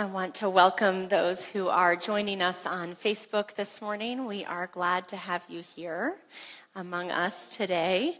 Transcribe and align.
I 0.00 0.06
want 0.06 0.36
to 0.36 0.48
welcome 0.48 1.08
those 1.08 1.44
who 1.44 1.68
are 1.68 1.94
joining 1.94 2.40
us 2.40 2.64
on 2.64 2.94
Facebook 2.94 3.54
this 3.54 3.82
morning. 3.82 4.24
We 4.24 4.46
are 4.46 4.66
glad 4.66 5.08
to 5.08 5.16
have 5.18 5.42
you 5.46 5.60
here 5.60 6.16
among 6.74 7.10
us 7.10 7.50
today. 7.50 8.18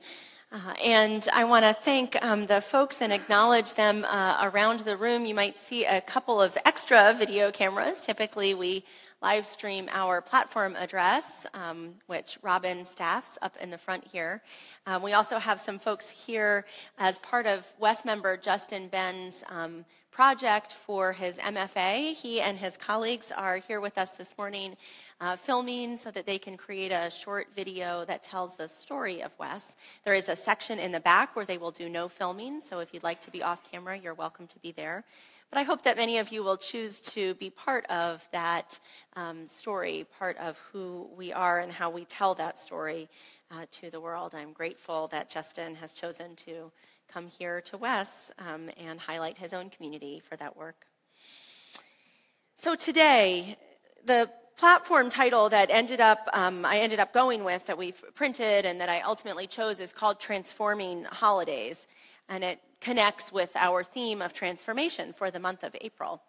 Uh, 0.52 0.74
and 0.84 1.26
I 1.32 1.44
want 1.44 1.64
to 1.64 1.72
thank 1.72 2.22
um, 2.22 2.44
the 2.44 2.60
folks 2.60 3.00
and 3.00 3.14
acknowledge 3.14 3.72
them 3.72 4.04
uh, 4.04 4.50
around 4.52 4.80
the 4.80 4.94
room. 4.94 5.24
You 5.24 5.34
might 5.34 5.58
see 5.58 5.86
a 5.86 6.02
couple 6.02 6.42
of 6.42 6.58
extra 6.66 7.14
video 7.14 7.50
cameras. 7.50 8.02
Typically, 8.02 8.52
we 8.52 8.84
live 9.22 9.46
stream 9.46 9.88
our 9.90 10.20
platform 10.20 10.76
address, 10.76 11.46
um, 11.54 11.94
which 12.08 12.36
Robin 12.42 12.84
staffs 12.84 13.38
up 13.40 13.56
in 13.56 13.70
the 13.70 13.78
front 13.78 14.04
here. 14.06 14.42
Um, 14.86 15.02
we 15.02 15.14
also 15.14 15.38
have 15.38 15.58
some 15.58 15.78
folks 15.78 16.10
here 16.10 16.66
as 16.98 17.18
part 17.20 17.46
of 17.46 17.66
Wes 17.78 18.04
member 18.04 18.36
Justin 18.36 18.88
Ben's 18.88 19.42
um, 19.48 19.86
project 20.10 20.72
for 20.72 21.12
his 21.12 21.36
MFA. 21.38 22.14
He 22.14 22.40
and 22.40 22.58
his 22.58 22.76
colleagues 22.76 23.30
are 23.30 23.56
here 23.56 23.80
with 23.80 23.96
us 23.96 24.10
this 24.12 24.36
morning 24.36 24.76
uh, 25.20 25.36
filming 25.36 25.96
so 25.96 26.10
that 26.10 26.26
they 26.26 26.38
can 26.38 26.56
create 26.56 26.90
a 26.90 27.10
short 27.10 27.48
video 27.54 28.04
that 28.06 28.24
tells 28.24 28.56
the 28.56 28.68
story 28.68 29.22
of 29.22 29.30
Wes. 29.38 29.76
There 30.04 30.14
is 30.14 30.28
a 30.28 30.36
section 30.36 30.78
in 30.78 30.92
the 30.92 31.00
back 31.00 31.36
where 31.36 31.44
they 31.44 31.58
will 31.58 31.70
do 31.70 31.88
no 31.88 32.08
filming, 32.08 32.60
so 32.60 32.80
if 32.80 32.92
you'd 32.92 33.04
like 33.04 33.20
to 33.22 33.30
be 33.30 33.42
off 33.42 33.70
camera, 33.70 33.96
you're 33.96 34.14
welcome 34.14 34.46
to 34.48 34.58
be 34.58 34.72
there. 34.72 35.04
But 35.50 35.58
I 35.58 35.62
hope 35.64 35.82
that 35.82 35.96
many 35.96 36.18
of 36.18 36.30
you 36.30 36.44
will 36.44 36.56
choose 36.56 37.00
to 37.00 37.34
be 37.34 37.50
part 37.50 37.84
of 37.86 38.26
that 38.30 38.78
um, 39.16 39.48
story, 39.48 40.06
part 40.16 40.36
of 40.38 40.56
who 40.72 41.10
we 41.16 41.32
are 41.32 41.58
and 41.58 41.72
how 41.72 41.90
we 41.90 42.04
tell 42.04 42.34
that 42.36 42.60
story 42.60 43.08
uh, 43.50 43.66
to 43.72 43.90
the 43.90 43.98
world. 43.98 44.32
I'm 44.32 44.52
grateful 44.52 45.08
that 45.08 45.28
Justin 45.28 45.74
has 45.74 45.92
chosen 45.92 46.36
to 46.36 46.70
come 47.12 47.26
here 47.26 47.60
to 47.62 47.76
Wes 47.76 48.30
um, 48.38 48.70
and 48.76 49.00
highlight 49.00 49.38
his 49.38 49.52
own 49.52 49.70
community 49.70 50.20
for 50.20 50.36
that 50.36 50.56
work. 50.56 50.86
So 52.54 52.76
today, 52.76 53.56
the 54.04 54.30
platform 54.56 55.10
title 55.10 55.48
that 55.48 55.68
ended 55.70 56.00
up 56.00 56.28
um, 56.32 56.64
I 56.64 56.78
ended 56.78 57.00
up 57.00 57.12
going 57.12 57.42
with 57.42 57.66
that 57.66 57.76
we've 57.76 58.00
printed 58.14 58.66
and 58.66 58.80
that 58.80 58.88
I 58.88 59.00
ultimately 59.00 59.48
chose 59.48 59.80
is 59.80 59.92
called 59.92 60.20
Transforming 60.20 61.04
Holidays, 61.04 61.88
and 62.28 62.44
it 62.44 62.60
connects 62.80 63.32
with 63.32 63.54
our 63.56 63.84
theme 63.84 64.22
of 64.22 64.32
transformation 64.32 65.12
for 65.12 65.30
the 65.30 65.38
month 65.38 65.62
of 65.62 65.76
April. 65.80 66.22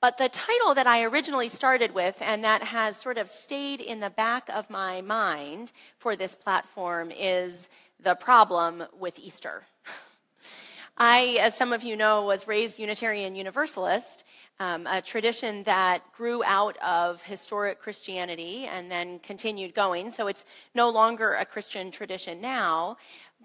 But 0.00 0.16
the 0.16 0.30
title 0.30 0.74
that 0.74 0.86
I 0.86 1.02
originally 1.02 1.48
started 1.48 1.92
with, 1.92 2.16
and 2.20 2.42
that 2.42 2.62
has 2.62 2.96
sort 2.96 3.18
of 3.18 3.28
stayed 3.28 3.82
in 3.82 4.00
the 4.00 4.08
back 4.08 4.48
of 4.48 4.70
my 4.70 5.02
mind 5.02 5.72
for 5.98 6.16
this 6.16 6.34
platform, 6.34 7.10
is 7.10 7.68
The 8.02 8.14
Problem 8.14 8.84
with 8.98 9.18
Easter. 9.18 9.66
I, 10.96 11.36
as 11.40 11.54
some 11.54 11.74
of 11.74 11.82
you 11.82 11.96
know, 11.96 12.24
was 12.24 12.48
raised 12.48 12.78
Unitarian 12.78 13.34
Universalist, 13.34 14.24
um, 14.58 14.86
a 14.86 15.02
tradition 15.02 15.64
that 15.64 16.02
grew 16.12 16.42
out 16.44 16.78
of 16.78 17.22
historic 17.22 17.78
Christianity 17.78 18.66
and 18.70 18.90
then 18.90 19.18
continued 19.18 19.74
going. 19.74 20.10
So 20.10 20.28
it's 20.28 20.44
no 20.74 20.88
longer 20.88 21.34
a 21.34 21.44
Christian 21.44 21.90
tradition 21.90 22.40
now, 22.40 22.96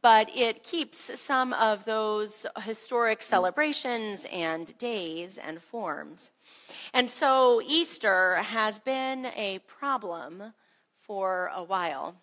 but 0.05 0.29
it 0.37 0.61
keeps 0.61 1.19
some 1.19 1.51
of 1.53 1.83
those 1.85 2.45
historic 2.61 3.23
celebrations 3.23 4.23
and 4.31 4.77
days 4.77 5.39
and 5.39 5.59
forms. 5.59 6.29
And 6.93 7.09
so 7.09 7.59
Easter 7.65 8.35
has 8.35 8.77
been 8.77 9.25
a 9.25 9.57
problem 9.65 10.53
for 11.01 11.49
a 11.55 11.63
while. 11.63 12.13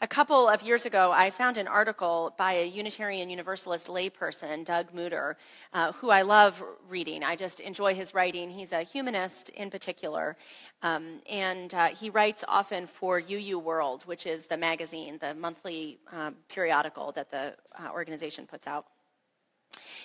A 0.00 0.08
couple 0.08 0.48
of 0.48 0.62
years 0.62 0.84
ago, 0.84 1.12
I 1.12 1.30
found 1.30 1.56
an 1.56 1.68
article 1.68 2.34
by 2.36 2.54
a 2.54 2.64
Unitarian 2.64 3.30
Universalist 3.30 3.86
layperson, 3.86 4.64
Doug 4.64 4.92
Muder, 4.92 5.34
uh, 5.72 5.92
who 5.92 6.10
I 6.10 6.22
love 6.22 6.62
reading. 6.88 7.22
I 7.22 7.36
just 7.36 7.60
enjoy 7.60 7.94
his 7.94 8.12
writing. 8.12 8.50
He's 8.50 8.72
a 8.72 8.82
humanist 8.82 9.50
in 9.50 9.70
particular, 9.70 10.36
um, 10.82 11.20
and 11.30 11.72
uh, 11.72 11.88
he 11.88 12.10
writes 12.10 12.44
often 12.48 12.86
for 12.86 13.20
UU 13.20 13.58
World, 13.58 14.02
which 14.06 14.26
is 14.26 14.46
the 14.46 14.56
magazine, 14.56 15.18
the 15.20 15.34
monthly 15.34 15.98
um, 16.12 16.36
periodical 16.48 17.12
that 17.12 17.30
the 17.30 17.54
uh, 17.78 17.90
organization 17.92 18.46
puts 18.46 18.66
out. 18.66 18.86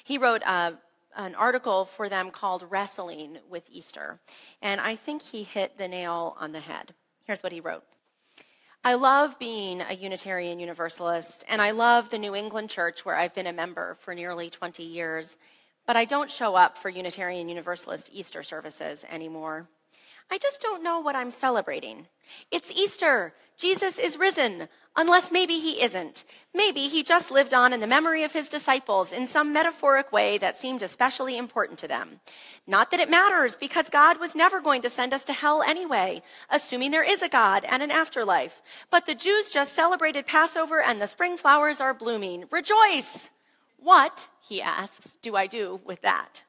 He 0.04 0.18
wrote 0.18 0.44
uh, 0.46 0.74
an 1.16 1.34
article 1.34 1.86
for 1.86 2.08
them 2.08 2.30
called 2.30 2.66
Wrestling 2.70 3.40
with 3.50 3.68
Easter, 3.72 4.20
and 4.62 4.80
I 4.80 4.96
think 4.96 5.24
he 5.24 5.44
hit 5.44 5.78
the 5.78 5.88
nail 5.88 6.36
on 6.40 6.52
the 6.52 6.60
head. 6.60 6.94
Here's 7.24 7.42
what 7.42 7.52
he 7.52 7.60
wrote. 7.60 7.84
I 8.86 8.94
love 8.94 9.40
being 9.40 9.82
a 9.82 9.96
Unitarian 9.96 10.60
Universalist, 10.60 11.44
and 11.50 11.60
I 11.60 11.72
love 11.72 12.12
the 12.12 12.20
New 12.20 12.36
England 12.36 12.70
Church 12.70 13.04
where 13.04 13.16
I've 13.16 13.34
been 13.34 13.48
a 13.48 13.52
member 13.52 13.96
for 13.96 14.14
nearly 14.14 14.52
20 14.52 14.84
years, 14.84 15.38
but 15.88 15.98
I 15.98 16.06
don't 16.06 16.30
show 16.30 16.54
up 16.54 16.78
for 16.78 16.90
Unitarian 16.90 17.50
Universalist 17.50 18.12
Easter 18.14 18.44
services 18.44 19.04
anymore. 19.10 19.68
I 20.32 20.38
just 20.38 20.62
don't 20.62 20.84
know 20.84 21.00
what 21.00 21.16
I'm 21.16 21.32
celebrating. 21.32 22.08
It's 22.52 22.72
Easter. 22.72 23.34
Jesus 23.58 24.00
is 24.00 24.18
risen. 24.18 24.68
Unless 24.98 25.30
maybe 25.30 25.60
he 25.60 25.82
isn't. 25.82 26.24
Maybe 26.54 26.88
he 26.88 27.04
just 27.04 27.30
lived 27.30 27.54
on 27.54 27.74
in 27.74 27.82
the 27.82 27.88
memory 27.88 28.24
of 28.24 28.32
his 28.32 28.48
disciples 28.48 29.12
in 29.12 29.28
some 29.28 29.52
metaphoric 29.52 30.12
way 30.14 30.38
that 30.38 30.58
seemed 30.58 30.82
especially 30.82 31.38
important 31.38 31.80
to 31.80 31.88
them. 31.88 32.22
Not 32.66 32.92
that 32.92 33.02
it 33.02 33.10
matters, 33.10 33.58
because 33.58 33.90
God 33.90 34.22
was 34.22 34.36
never 34.36 34.62
going 34.62 34.82
to 34.84 34.90
send 34.90 35.14
us 35.14 35.26
to 35.26 35.34
hell 35.34 35.62
anyway, 35.62 36.24
assuming 36.50 36.92
there 36.92 37.04
is 37.04 37.22
a 37.22 37.28
God 37.28 37.66
and 37.70 37.84
an 37.84 37.92
afterlife. 37.92 38.62
But 38.90 39.06
the 39.06 39.16
Jews 39.16 39.50
just 39.50 39.74
celebrated 39.74 40.28
Passover 40.28 40.82
and 40.82 41.02
the 41.02 41.08
spring 41.08 41.36
flowers 41.38 41.82
are 41.82 41.94
blooming. 41.94 42.46
Rejoice! 42.50 43.30
What, 43.78 44.30
he 44.48 44.62
asks, 44.62 45.18
do 45.22 45.36
I 45.36 45.46
do 45.46 45.82
with 45.86 46.02
that? 46.02 46.44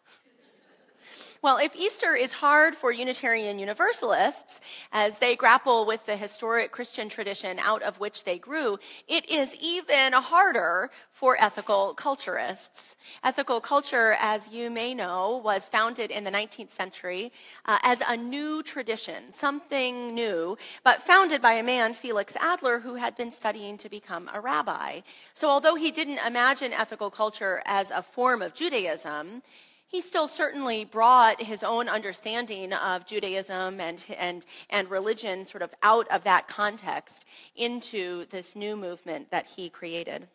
Well, 1.47 1.59
if 1.59 1.77
Easter 1.77 2.17
is 2.17 2.33
hard 2.33 2.75
for 2.75 2.91
Unitarian 2.91 3.61
Universalists 3.61 4.61
as 4.91 5.21
they 5.21 5.37
grapple 5.37 5.87
with 5.87 6.05
the 6.05 6.17
historic 6.17 6.73
Christian 6.73 7.09
tradition 7.09 7.61
out 7.61 7.84
of 7.84 8.01
which 8.01 8.25
they 8.25 8.37
grew, 8.37 8.81
it 9.07 9.31
is 9.31 9.55
even 9.61 10.12
harder 10.12 10.91
for 11.12 11.41
ethical 11.41 11.95
culturists. 11.97 12.97
Ethical 13.23 13.61
culture, 13.61 14.17
as 14.19 14.49
you 14.49 14.73
may 14.73 14.93
know, 14.93 15.41
was 15.45 15.69
founded 15.69 16.11
in 16.11 16.25
the 16.25 16.33
19th 16.33 16.73
century 16.73 17.31
uh, 17.65 17.78
as 17.84 18.03
a 18.09 18.17
new 18.17 18.61
tradition, 18.61 19.31
something 19.31 20.13
new, 20.13 20.59
but 20.83 21.01
founded 21.01 21.41
by 21.41 21.53
a 21.53 21.63
man, 21.63 21.95
Felix 21.95 22.34
Adler, 22.41 22.81
who 22.81 22.97
had 22.97 23.17
been 23.17 23.31
studying 23.31 23.78
to 23.78 23.89
become 23.89 24.28
a 24.34 24.41
rabbi. 24.41 25.03
So 25.33 25.49
although 25.49 25.77
he 25.77 25.93
didn't 25.93 26.27
imagine 26.27 26.73
ethical 26.73 27.13
culture 27.13 27.63
as 27.67 27.93
a 27.93 28.03
form 28.03 28.43
of 28.43 28.53
Judaism, 28.53 29.43
he 29.88 30.00
still 30.00 30.28
certainly 30.28 30.84
brought 30.84 31.42
his 31.42 31.62
own 31.62 31.88
understanding 31.88 32.72
of 32.72 33.06
Judaism 33.06 33.80
and, 33.80 34.04
and, 34.16 34.44
and 34.70 34.91
religion 34.91 35.47
sort 35.47 35.62
of 35.62 35.74
out 35.82 36.08
of 36.08 36.24
that 36.24 36.48
context 36.48 37.24
into 37.54 38.26
this 38.26 38.56
new 38.56 38.76
movement 38.76 39.30
that 39.30 39.47
he 39.47 39.69
created. 39.69 40.28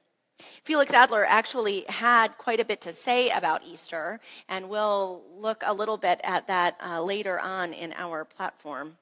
Felix 0.64 0.94
Adler 0.94 1.26
actually 1.26 1.86
had 1.88 2.38
quite 2.38 2.60
a 2.60 2.66
bit 2.66 2.82
to 2.82 2.94
say 2.94 3.30
about 3.30 3.64
Easter, 3.64 4.20
and 4.50 4.70
we'll 4.70 5.22
look 5.38 5.64
a 5.66 5.74
little 5.74 5.98
bit 5.98 6.20
at 6.24 6.48
that 6.48 6.78
uh, 6.84 7.02
later 7.02 7.40
on 7.40 7.74
in 7.74 7.94
our 7.94 8.26
platform. 8.26 8.98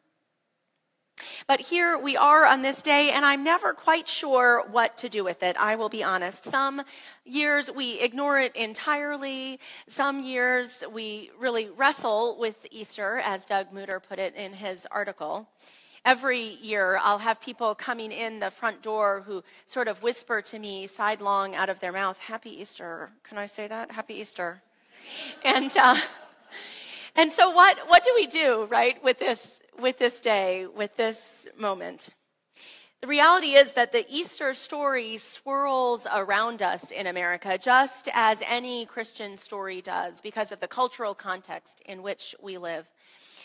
But 1.47 1.61
here 1.61 1.97
we 1.97 2.15
are 2.17 2.45
on 2.45 2.61
this 2.61 2.81
day, 2.81 3.11
and 3.11 3.25
I'm 3.25 3.43
never 3.43 3.73
quite 3.73 4.07
sure 4.07 4.63
what 4.71 4.97
to 4.99 5.09
do 5.09 5.23
with 5.23 5.43
it. 5.43 5.55
I 5.59 5.75
will 5.75 5.89
be 5.89 6.03
honest. 6.03 6.45
Some 6.45 6.83
years 7.25 7.69
we 7.71 7.99
ignore 7.99 8.39
it 8.39 8.55
entirely. 8.55 9.59
Some 9.87 10.23
years 10.23 10.83
we 10.91 11.31
really 11.39 11.69
wrestle 11.69 12.37
with 12.39 12.65
Easter, 12.71 13.21
as 13.23 13.45
Doug 13.45 13.71
Muder 13.73 14.01
put 14.01 14.19
it 14.19 14.35
in 14.35 14.53
his 14.53 14.87
article. 14.91 15.47
Every 16.05 16.41
year, 16.61 16.97
I'll 17.03 17.19
have 17.19 17.41
people 17.41 17.75
coming 17.75 18.11
in 18.11 18.39
the 18.39 18.49
front 18.49 18.81
door 18.81 19.23
who 19.25 19.43
sort 19.67 19.87
of 19.87 20.01
whisper 20.01 20.41
to 20.41 20.57
me 20.57 20.87
sidelong 20.87 21.55
out 21.55 21.69
of 21.69 21.81
their 21.81 21.91
mouth, 21.91 22.17
Happy 22.17 22.61
Easter. 22.61 23.11
Can 23.23 23.37
I 23.37 23.47
say 23.47 23.67
that? 23.67 23.91
Happy 23.91 24.15
Easter. 24.15 24.61
And, 25.43 25.75
uh, 25.75 25.97
and 27.15 27.31
so 27.31 27.51
what, 27.51 27.77
what 27.87 28.03
do 28.03 28.13
we 28.15 28.27
do, 28.27 28.67
right, 28.69 29.03
with 29.03 29.19
this 29.19 29.58
with 29.79 29.97
this 29.97 30.21
day, 30.21 30.65
with 30.65 30.95
this 30.95 31.47
moment. 31.57 32.09
The 33.01 33.07
reality 33.07 33.55
is 33.55 33.73
that 33.73 33.93
the 33.93 34.05
Easter 34.09 34.53
story 34.53 35.17
swirls 35.17 36.05
around 36.13 36.61
us 36.61 36.91
in 36.91 37.07
America, 37.07 37.57
just 37.57 38.09
as 38.13 38.43
any 38.45 38.85
Christian 38.85 39.37
story 39.37 39.81
does, 39.81 40.19
because 40.19 40.51
of 40.51 40.59
the 40.59 40.67
cultural 40.67 41.15
context 41.15 41.81
in 41.85 42.03
which 42.03 42.35
we 42.41 42.57
live. 42.57 42.89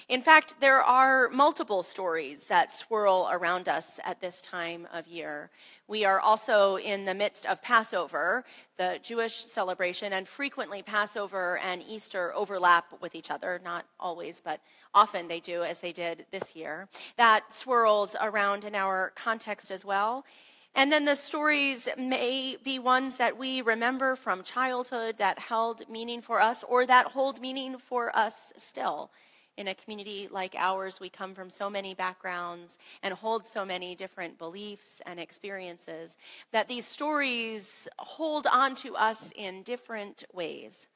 In 0.08 0.20
fact, 0.20 0.54
there 0.60 0.82
are 0.82 1.30
multiple 1.30 1.82
stories 1.82 2.46
that 2.48 2.70
swirl 2.70 3.28
around 3.32 3.70
us 3.70 3.98
at 4.04 4.20
this 4.20 4.42
time 4.42 4.86
of 4.92 5.06
year. 5.06 5.50
We 5.88 6.04
are 6.04 6.20
also 6.20 6.76
in 6.76 7.06
the 7.06 7.14
midst 7.14 7.46
of 7.46 7.62
Passover, 7.62 8.44
the 8.76 8.98
Jewish 9.02 9.46
celebration, 9.46 10.12
and 10.12 10.28
frequently 10.28 10.82
Passover 10.82 11.58
and 11.58 11.82
Easter 11.88 12.34
overlap 12.34 13.00
with 13.00 13.14
each 13.14 13.30
other. 13.30 13.58
Not 13.64 13.86
always, 13.98 14.42
but 14.44 14.60
often 14.92 15.26
they 15.26 15.40
do, 15.40 15.62
as 15.62 15.80
they 15.80 15.92
did 15.92 16.26
this 16.30 16.54
year. 16.54 16.86
That 17.16 17.54
swirls 17.54 18.14
around 18.20 18.66
in 18.66 18.74
our 18.74 19.12
context 19.16 19.70
as 19.70 19.86
well. 19.86 20.26
And 20.74 20.92
then 20.92 21.06
the 21.06 21.14
stories 21.14 21.88
may 21.96 22.58
be 22.62 22.78
ones 22.78 23.16
that 23.16 23.38
we 23.38 23.62
remember 23.62 24.16
from 24.16 24.42
childhood 24.42 25.16
that 25.18 25.38
held 25.38 25.88
meaning 25.88 26.20
for 26.20 26.42
us 26.42 26.62
or 26.68 26.84
that 26.84 27.08
hold 27.12 27.40
meaning 27.40 27.78
for 27.78 28.14
us 28.14 28.52
still. 28.58 29.10
In 29.56 29.68
a 29.68 29.74
community 29.74 30.28
like 30.30 30.54
ours, 30.56 30.98
we 30.98 31.08
come 31.08 31.34
from 31.34 31.48
so 31.48 31.70
many 31.70 31.94
backgrounds 31.94 32.76
and 33.02 33.14
hold 33.14 33.46
so 33.46 33.64
many 33.64 33.94
different 33.94 34.36
beliefs 34.36 35.00
and 35.06 35.20
experiences 35.20 36.16
that 36.50 36.66
these 36.66 36.86
stories 36.86 37.86
hold 37.98 38.48
on 38.48 38.74
to 38.76 38.96
us 38.96 39.32
in 39.36 39.62
different 39.62 40.24
ways. 40.32 40.88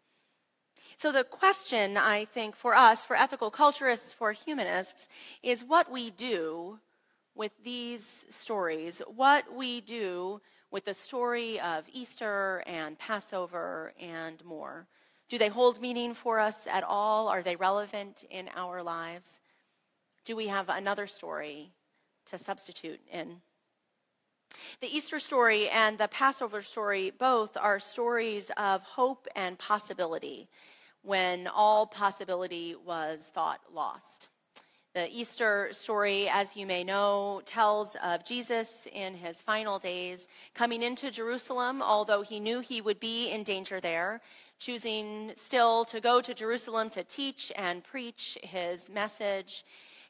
So, 0.96 1.12
the 1.12 1.22
question, 1.22 1.96
I 1.96 2.24
think, 2.24 2.56
for 2.56 2.74
us, 2.74 3.04
for 3.04 3.14
ethical 3.14 3.52
culturists, 3.52 4.12
for 4.12 4.32
humanists, 4.32 5.06
is 5.44 5.62
what 5.62 5.92
we 5.92 6.10
do 6.10 6.80
with 7.36 7.52
these 7.62 8.26
stories, 8.28 9.00
what 9.06 9.54
we 9.54 9.80
do 9.80 10.40
with 10.72 10.84
the 10.84 10.94
story 10.94 11.60
of 11.60 11.84
Easter 11.92 12.64
and 12.66 12.98
Passover 12.98 13.92
and 14.00 14.44
more. 14.44 14.88
Do 15.28 15.38
they 15.38 15.48
hold 15.48 15.80
meaning 15.80 16.14
for 16.14 16.40
us 16.40 16.66
at 16.66 16.84
all? 16.84 17.28
Are 17.28 17.42
they 17.42 17.56
relevant 17.56 18.24
in 18.30 18.48
our 18.56 18.82
lives? 18.82 19.40
Do 20.24 20.34
we 20.34 20.46
have 20.46 20.68
another 20.68 21.06
story 21.06 21.72
to 22.26 22.38
substitute 22.38 23.00
in? 23.12 23.42
The 24.80 24.94
Easter 24.94 25.18
story 25.18 25.68
and 25.68 25.98
the 25.98 26.08
Passover 26.08 26.62
story 26.62 27.10
both 27.10 27.56
are 27.56 27.78
stories 27.78 28.50
of 28.56 28.82
hope 28.82 29.28
and 29.36 29.58
possibility 29.58 30.48
when 31.02 31.46
all 31.46 31.86
possibility 31.86 32.74
was 32.74 33.30
thought 33.34 33.60
lost. 33.72 34.28
The 34.94 35.08
Easter 35.14 35.68
story, 35.72 36.28
as 36.28 36.56
you 36.56 36.66
may 36.66 36.82
know, 36.82 37.42
tells 37.44 37.94
of 38.02 38.24
Jesus 38.24 38.88
in 38.90 39.14
his 39.14 39.42
final 39.42 39.78
days 39.78 40.26
coming 40.54 40.82
into 40.82 41.10
Jerusalem, 41.10 41.82
although 41.82 42.22
he 42.22 42.40
knew 42.40 42.60
he 42.60 42.80
would 42.80 42.98
be 42.98 43.30
in 43.30 43.42
danger 43.42 43.80
there, 43.80 44.22
choosing 44.58 45.32
still 45.36 45.84
to 45.86 46.00
go 46.00 46.20
to 46.20 46.34
Jerusalem 46.34 46.90
to 46.90 47.04
teach 47.04 47.52
and 47.56 47.84
preach 47.84 48.38
his 48.42 48.90
message, 48.90 49.64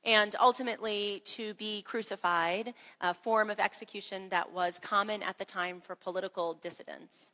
and 0.05 0.35
ultimately 0.41 1.23
to 1.25 1.55
be 1.55 1.83
crucified, 1.83 2.75
a 3.01 3.13
form 3.13 3.51
of 3.51 3.61
execution 3.61 4.29
that 4.31 4.53
was 4.53 4.79
common 4.81 5.23
at 5.23 5.39
the 5.39 5.45
time 5.45 5.81
for 5.81 5.95
political 5.95 6.55
dissidents. 6.55 7.31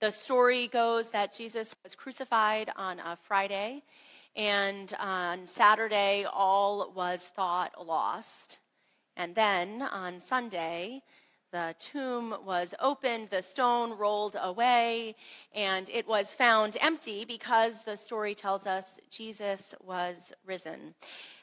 The 0.00 0.10
story 0.10 0.68
goes 0.68 1.10
that 1.10 1.34
Jesus 1.34 1.74
was 1.82 1.94
crucified 1.94 2.70
on 2.76 2.98
a 2.98 3.16
Friday 3.22 3.82
and 4.36 4.92
on 4.98 5.46
Saturday, 5.46 6.26
all 6.30 6.92
was 6.94 7.22
thought 7.22 7.86
lost. 7.86 8.58
And 9.16 9.34
then 9.34 9.80
on 9.80 10.18
Sunday, 10.18 11.02
the 11.54 11.76
tomb 11.78 12.34
was 12.44 12.74
opened, 12.80 13.30
the 13.30 13.40
stone 13.40 13.96
rolled 13.96 14.36
away, 14.42 15.14
and 15.54 15.88
it 15.88 16.04
was 16.04 16.32
found 16.32 16.76
empty 16.80 17.24
because 17.24 17.84
the 17.84 17.96
story 17.96 18.34
tells 18.34 18.66
us 18.66 18.98
Jesus 19.08 19.72
was 19.80 20.32
risen. 20.44 20.94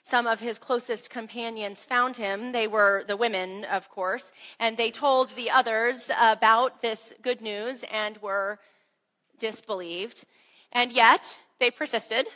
Some 0.04 0.28
of 0.28 0.42
his 0.42 0.60
closest 0.60 1.10
companions 1.10 1.82
found 1.82 2.18
him. 2.18 2.52
They 2.52 2.68
were 2.68 3.06
the 3.08 3.16
women, 3.16 3.64
of 3.64 3.90
course, 3.90 4.34
and 4.60 4.76
they 4.76 4.92
told 4.92 5.34
the 5.38 5.50
others 5.50 6.12
about 6.20 6.82
this 6.82 7.14
good 7.22 7.40
news 7.40 7.86
and 7.90 8.18
were 8.22 8.60
disbelieved. 9.40 10.26
And 10.74 10.92
yet, 10.92 11.40
they 11.58 11.72
persisted 11.72 12.28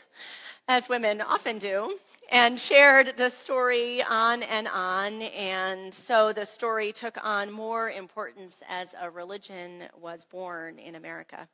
as 0.69 0.88
women 0.88 1.19
often 1.19 1.57
do, 1.57 1.98
and 2.31 2.60
shared 2.60 3.13
the 3.18 3.30
story 3.30 4.01
on 4.04 4.44
and 4.44 4.68
on. 4.68 5.22
And 5.22 5.94
so 5.94 6.33
the 6.33 6.45
story 6.45 6.92
took 6.92 7.18
on 7.24 7.51
more 7.51 7.89
importance 7.89 8.62
as 8.68 8.95
a 9.00 9.10
religion 9.10 9.83
was 10.00 10.25
born 10.25 10.80
in 10.80 10.95
America. 10.95 11.48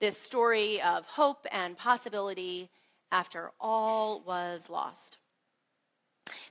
This 0.00 0.18
story 0.18 0.80
of 0.82 1.04
hope 1.06 1.46
and 1.52 1.76
possibility 1.76 2.70
after 3.12 3.52
all 3.60 4.20
was 4.20 4.70
lost. 4.70 5.18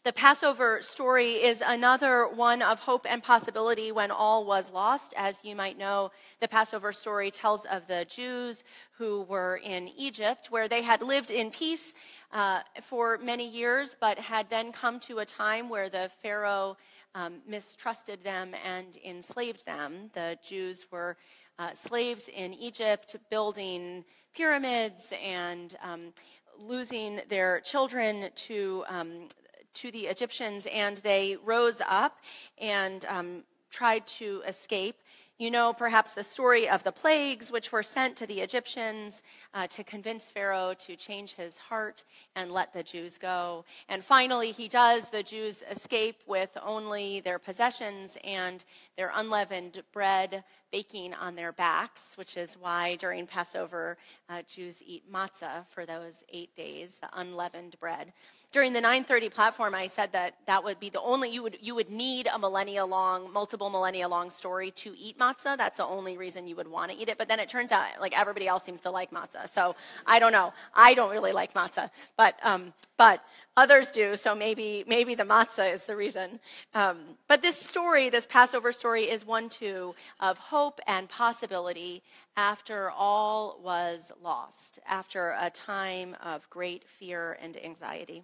The 0.04 0.14
Passover 0.14 0.80
story 0.82 1.34
is 1.34 1.62
another 1.66 2.28
one 2.28 2.62
of 2.62 2.80
hope 2.80 3.06
and 3.10 3.22
possibility 3.22 3.92
when 3.92 4.12
all 4.12 4.46
was 4.46 4.72
lost. 4.72 5.14
As 5.18 5.44
you 5.44 5.56
might 5.56 5.78
know, 5.78 6.12
the 6.40 6.48
Passover 6.48 6.94
story 6.94 7.32
tells 7.32 7.66
of 7.66 7.88
the 7.88 8.06
Jews 8.06 8.64
who 8.98 9.22
were 9.24 9.58
in 9.58 9.90
Egypt, 9.98 10.48
where 10.50 10.68
they 10.68 10.82
had 10.82 11.02
lived 11.02 11.32
in 11.32 11.52
peace 11.52 11.94
uh, 12.32 12.62
for 12.84 13.18
many 13.18 13.48
years, 13.48 13.96
but 14.00 14.20
had 14.20 14.50
then 14.50 14.72
come 14.72 15.00
to 15.02 15.20
a 15.20 15.26
time 15.26 15.70
where 15.70 15.90
the 15.90 16.10
Pharaoh 16.22 16.78
um, 17.16 17.42
mistrusted 17.48 18.24
them 18.24 18.54
and 18.66 18.98
enslaved 19.04 19.66
them. 19.66 20.12
The 20.14 20.38
Jews 20.44 20.86
were 20.92 21.18
uh, 21.58 21.74
slaves 21.74 22.30
in 22.30 22.54
Egypt, 22.54 23.16
building 23.30 24.06
pyramids 24.34 25.12
and 25.22 25.76
um, 25.84 26.14
losing 26.60 27.22
their 27.30 27.60
children 27.62 28.30
to 28.36 28.84
um, 28.88 29.28
to 29.76 29.92
the 29.92 30.08
Egyptians, 30.08 30.68
and 30.74 30.98
they 30.98 31.38
rose 31.44 31.82
up 31.88 32.20
and 32.58 33.06
um, 33.06 33.44
tried 33.70 34.06
to 34.08 34.42
escape. 34.48 34.96
You 35.38 35.50
know 35.52 35.72
perhaps 35.72 36.14
the 36.14 36.24
story 36.26 36.68
of 36.68 36.84
the 36.84 36.92
plagues 36.92 37.50
which 37.50 37.72
were 37.72 37.82
sent 37.82 38.18
to 38.18 38.28
the 38.28 38.42
Egyptians 38.42 39.24
uh, 39.54 39.68
to 39.68 39.86
convince 39.86 40.30
Pharaoh 40.30 40.74
to 40.80 40.98
change 40.98 41.36
his 41.36 41.58
heart 41.58 42.04
and 42.36 42.52
let 42.52 42.74
the 42.74 42.84
Jews 42.84 43.18
go. 43.18 43.64
And 43.88 44.04
finally, 44.04 44.52
he 44.52 44.68
does. 44.68 45.08
The 45.08 45.24
Jews 45.24 45.64
escape 45.72 46.18
with 46.28 46.50
only 46.62 47.22
their 47.22 47.40
possessions 47.40 48.18
and 48.26 48.66
their 48.98 49.14
unleavened 49.16 49.82
bread 49.94 50.44
baking 50.72 51.14
on 51.14 51.36
their 51.36 51.52
backs, 51.52 52.14
which 52.16 52.38
is 52.38 52.56
why 52.56 52.96
during 52.96 53.26
Passover, 53.26 53.98
uh, 54.30 54.42
Jews 54.48 54.82
eat 54.86 55.12
matzah 55.12 55.68
for 55.70 55.86
those 55.86 56.24
eight 56.32 56.56
days, 56.56 56.98
the 57.02 57.10
unleavened 57.14 57.80
bread. 57.80 58.14
During 58.52 58.74
the 58.74 58.82
930 58.82 59.30
platform, 59.30 59.76
I 59.76 59.88
said 59.88 60.12
that 60.14 60.36
that 60.48 60.64
would 60.64 60.80
be 60.80 60.90
the 60.90 61.02
only, 61.02 61.30
you 61.30 61.44
would, 61.44 61.58
you 61.62 61.76
would 61.76 61.90
need 61.90 62.28
a 62.34 62.40
millennia 62.40 62.86
long, 62.86 63.32
multiple 63.32 63.70
millennia 63.70 64.08
long 64.08 64.30
story 64.30 64.72
to 64.72 64.96
eat 64.98 65.18
matzah. 65.18 65.58
That's 65.58 65.78
the 65.78 65.86
only 65.86 66.18
reason 66.18 66.48
you 66.48 66.56
would 66.56 66.68
want 66.68 66.92
to 66.92 66.98
eat 66.98 67.10
it. 67.10 67.18
But 67.18 67.28
then 67.28 67.40
it 67.40 67.50
turns 67.50 67.72
out, 67.72 67.86
like, 68.00 68.18
everybody 68.18 68.48
else 68.48 68.64
seems 68.64 68.80
to 68.82 68.92
like 68.92 69.12
matzah. 69.12 69.50
So 69.50 69.76
I 70.06 70.20
don't 70.20 70.32
know. 70.32 70.54
I 70.74 70.94
don't 70.94 71.12
really 71.12 71.32
like 71.32 71.54
matzah. 71.54 71.90
But, 72.18 72.36
um, 72.44 72.74
but 72.98 73.24
Others 73.60 73.92
do, 73.92 74.16
so 74.16 74.34
maybe, 74.34 74.86
maybe 74.88 75.16
the 75.16 75.26
matzah 75.26 75.74
is 75.74 75.84
the 75.84 75.94
reason. 75.94 76.40
Um, 76.74 76.96
but 77.28 77.42
this 77.42 77.58
story, 77.58 78.10
this 78.10 78.26
Passover 78.26 78.72
story, 78.72 79.04
is 79.04 79.26
one 79.26 79.50
too 79.50 79.96
of 80.22 80.38
hope 80.38 80.80
and 80.88 81.10
possibility 81.10 82.02
after 82.38 82.90
all 82.90 83.60
was 83.62 84.14
lost, 84.24 84.80
after 84.88 85.36
a 85.38 85.50
time 85.50 86.16
of 86.24 86.50
great 86.50 86.88
fear 86.88 87.38
and 87.42 87.62
anxiety. 87.62 88.24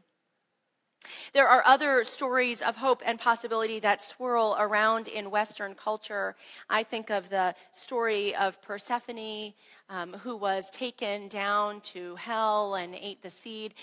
There 1.33 1.49
are 1.49 1.63
other 1.65 2.05
stories 2.05 2.61
of 2.61 2.77
hope 2.77 3.03
and 3.05 3.19
possibility 3.19 3.79
that 3.79 4.01
swirl 4.01 4.55
around 4.57 5.09
in 5.09 5.29
Western 5.31 5.75
culture. 5.75 6.37
I 6.69 6.83
think 6.83 7.09
of 7.09 7.27
the 7.27 7.55
story 7.73 8.33
of 8.35 8.61
Persephone, 8.61 9.51
um, 9.89 10.13
who 10.13 10.37
was 10.37 10.71
taken 10.71 11.27
down 11.27 11.81
to 11.81 12.15
hell 12.15 12.75
and 12.75 12.95
ate 12.95 13.21
the 13.21 13.29
seed 13.29 13.73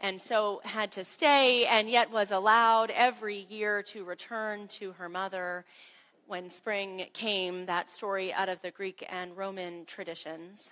and 0.00 0.20
so 0.20 0.60
had 0.64 0.92
to 0.92 1.04
stay 1.04 1.66
and 1.66 1.88
yet 1.88 2.10
was 2.10 2.30
allowed 2.30 2.90
every 2.90 3.46
year 3.48 3.82
to 3.82 4.04
return 4.04 4.68
to 4.68 4.92
her 4.92 5.08
mother 5.08 5.64
when 6.26 6.48
spring 6.48 7.06
came, 7.12 7.66
that 7.66 7.90
story 7.90 8.32
out 8.32 8.48
of 8.48 8.60
the 8.62 8.70
Greek 8.70 9.06
and 9.10 9.36
Roman 9.36 9.84
traditions. 9.84 10.70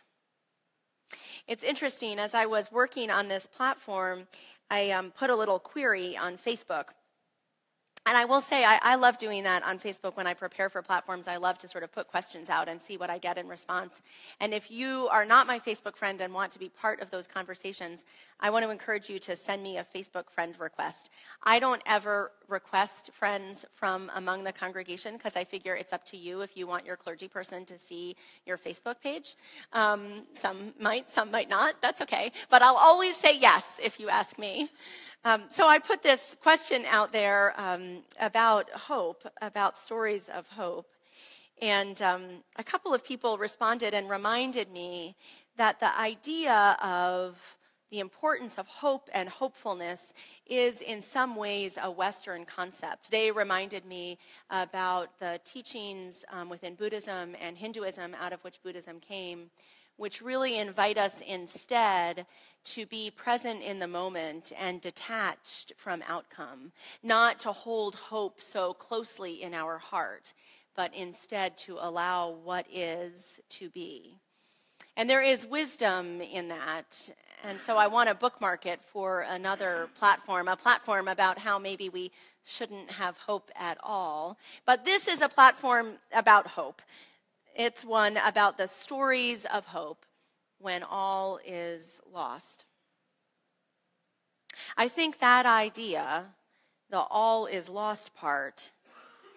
It's 1.47 1.63
interesting, 1.63 2.19
as 2.19 2.35
I 2.35 2.47
was 2.47 2.73
working 2.73 3.11
on 3.11 3.29
this 3.29 3.47
platform, 3.47 4.27
I 4.71 4.91
um, 4.91 5.11
put 5.11 5.29
a 5.29 5.37
little 5.37 5.59
query 5.59 6.17
on 6.17 6.39
Facebook 6.39 6.87
and 8.05 8.17
I 8.17 8.25
will 8.25 8.41
say, 8.41 8.65
I, 8.65 8.81
I, 8.83 8.95
love 8.97 9.17
doing 9.17 9.45
that 9.45 9.63
on 9.63 9.79
Facebook 9.79 10.17
when 10.17 10.27
I 10.27 10.35
prepare 10.35 10.69
for 10.69 10.83
platforms. 10.83 11.29
I 11.29 11.37
love 11.37 11.57
to 11.59 11.69
sort 11.69 11.85
of 11.85 11.93
put 11.93 12.09
questions 12.09 12.51
out 12.51 12.69
and 12.69 12.83
see 12.83 12.97
what 12.97 13.11
I 13.11 13.19
get 13.19 13.39
in 13.39 13.47
response. 13.47 14.03
And 14.41 14.53
if 14.53 14.73
you 14.73 15.09
are 15.13 15.25
not 15.25 15.47
my 15.47 15.61
Facebook 15.61 15.97
friend 15.97 16.21
and 16.21 16.35
want 16.35 16.51
to 16.53 16.59
be 16.59 16.69
part 16.69 17.01
of 17.01 17.13
those 17.13 17.29
conversations, 17.29 18.03
I 18.41 18.51
want 18.51 18.65
to 18.65 18.71
encourage 18.71 19.09
you 19.09 19.21
to 19.21 19.37
send 19.37 19.63
me 19.63 19.77
a 19.77 19.85
Facebook 19.85 20.31
friend 20.31 20.59
request. 20.59 21.11
I 21.45 21.61
don't 21.61 21.81
ever 21.87 22.33
request 22.49 23.11
friends 23.13 23.65
from 23.77 24.11
among 24.17 24.43
the 24.43 24.53
congregation 24.53 25.17
because 25.17 25.37
I 25.37 25.45
figure 25.45 25.77
it's 25.77 25.93
up 25.93 26.05
to 26.07 26.17
you 26.17 26.41
if 26.41 26.57
you 26.57 26.67
want 26.67 26.85
your 26.85 26.97
clergy 26.97 27.29
person 27.29 27.65
to 27.67 27.79
see 27.79 28.17
your 28.47 28.59
Facebook 28.59 29.01
page. 29.01 29.37
Um, 29.73 30.25
some 30.35 30.75
might, 30.81 31.09
some 31.09 31.31
might 31.31 31.49
not. 31.49 31.77
That's 31.81 32.01
okay. 32.01 32.33
But 32.51 32.63
I'll 32.63 32.77
always 32.77 33.17
say 33.17 33.39
yes 33.39 33.79
if 33.81 34.01
you 34.01 34.09
ask 34.09 34.41
me. 34.41 34.71
Um, 35.25 35.45
so 35.51 35.69
I 35.69 35.79
put 35.79 36.03
this 36.03 36.37
question 36.43 36.85
out 36.89 37.13
there 37.13 37.55
um, 37.57 37.99
about 38.19 38.69
hope, 38.71 39.25
about 39.41 39.79
stories 39.79 40.29
of 40.29 40.49
hope. 40.49 40.89
And 41.61 42.03
um, 42.03 42.23
a 42.57 42.65
couple 42.65 42.93
of 42.93 43.05
people 43.05 43.39
responded 43.39 43.95
and 43.95 44.11
reminded 44.11 44.73
me 44.73 45.15
that 45.57 45.79
the 45.79 45.97
idea 45.97 46.77
of 46.83 47.37
the 47.93 48.01
importance 48.01 48.59
of 48.59 48.67
hope 48.67 49.09
and 49.13 49.29
hopefulness 49.29 50.13
is 50.47 50.81
in 50.81 51.01
some 51.01 51.37
ways 51.37 51.79
a 51.81 51.89
Western 51.89 52.45
concept. 52.45 53.13
They 53.13 53.31
reminded 53.31 53.85
me 53.85 54.19
about 54.51 55.21
the 55.21 55.39
teachings 55.45 56.25
um, 56.33 56.49
within 56.49 56.75
Buddhism 56.75 57.37
and 57.41 57.57
Hinduism, 57.57 58.17
out 58.21 58.33
of 58.33 58.43
which 58.43 58.61
Buddhism 58.63 58.99
came, 58.99 59.51
which 60.03 60.21
really 60.21 60.59
invite 60.59 60.99
us 60.99 61.23
instead 61.29 62.27
to 62.65 62.85
be 62.87 63.09
present 63.09 63.63
in 63.63 63.79
the 63.79 63.87
moment 63.87 64.51
and 64.59 64.81
detached 64.81 65.73
from 65.77 66.03
outcome, 66.09 66.73
not 67.05 67.39
to 67.39 67.53
hold 67.53 67.95
hope 67.95 68.41
so 68.41 68.75
closely 68.75 69.41
in 69.45 69.55
our 69.55 69.79
heart, 69.79 70.33
but 70.75 70.93
instead 70.93 71.57
to 71.57 71.79
allow 71.81 72.31
what 72.43 72.67
is 72.69 73.39
to 73.49 73.71
be. 73.71 74.17
And 74.97 75.09
there 75.09 75.23
is 75.23 75.47
wisdom 75.47 76.21
in 76.21 76.49
that. 76.49 77.11
And 77.45 77.61
so 77.61 77.77
I 77.77 77.87
want 77.87 78.09
to 78.09 78.17
bookmark 78.17 78.67
it 78.67 78.81
for 78.93 79.21
another 79.21 79.89
platform, 80.01 80.49
a 80.49 80.57
platform 80.57 81.07
about 81.07 81.39
how 81.39 81.61
maybe 81.61 81.89
we 81.89 82.11
shouldn't 82.45 82.91
have 82.91 83.17
hope 83.19 83.53
at 83.55 83.79
all. 83.85 84.37
But 84.67 84.85
this 84.85 85.07
is 85.07 85.21
a 85.21 85.29
platform 85.29 85.93
about 86.13 86.49
hope. 86.49 86.83
It's 87.55 87.85
one 87.85 88.17
about 88.17 88.57
the 88.57 88.69
stories 88.69 89.45
of 89.45 89.67
hope 89.67 90.07
when 90.59 90.83
all 90.83 91.39
is 91.45 92.01
lost. 92.11 92.65
I 94.77 94.89
think 94.89 95.19
that 95.19 95.45
idea, 95.45 96.27
the 96.91 97.01
all 97.01 97.47
is 97.47 97.69
lost 97.69 98.15
part, 98.15 98.73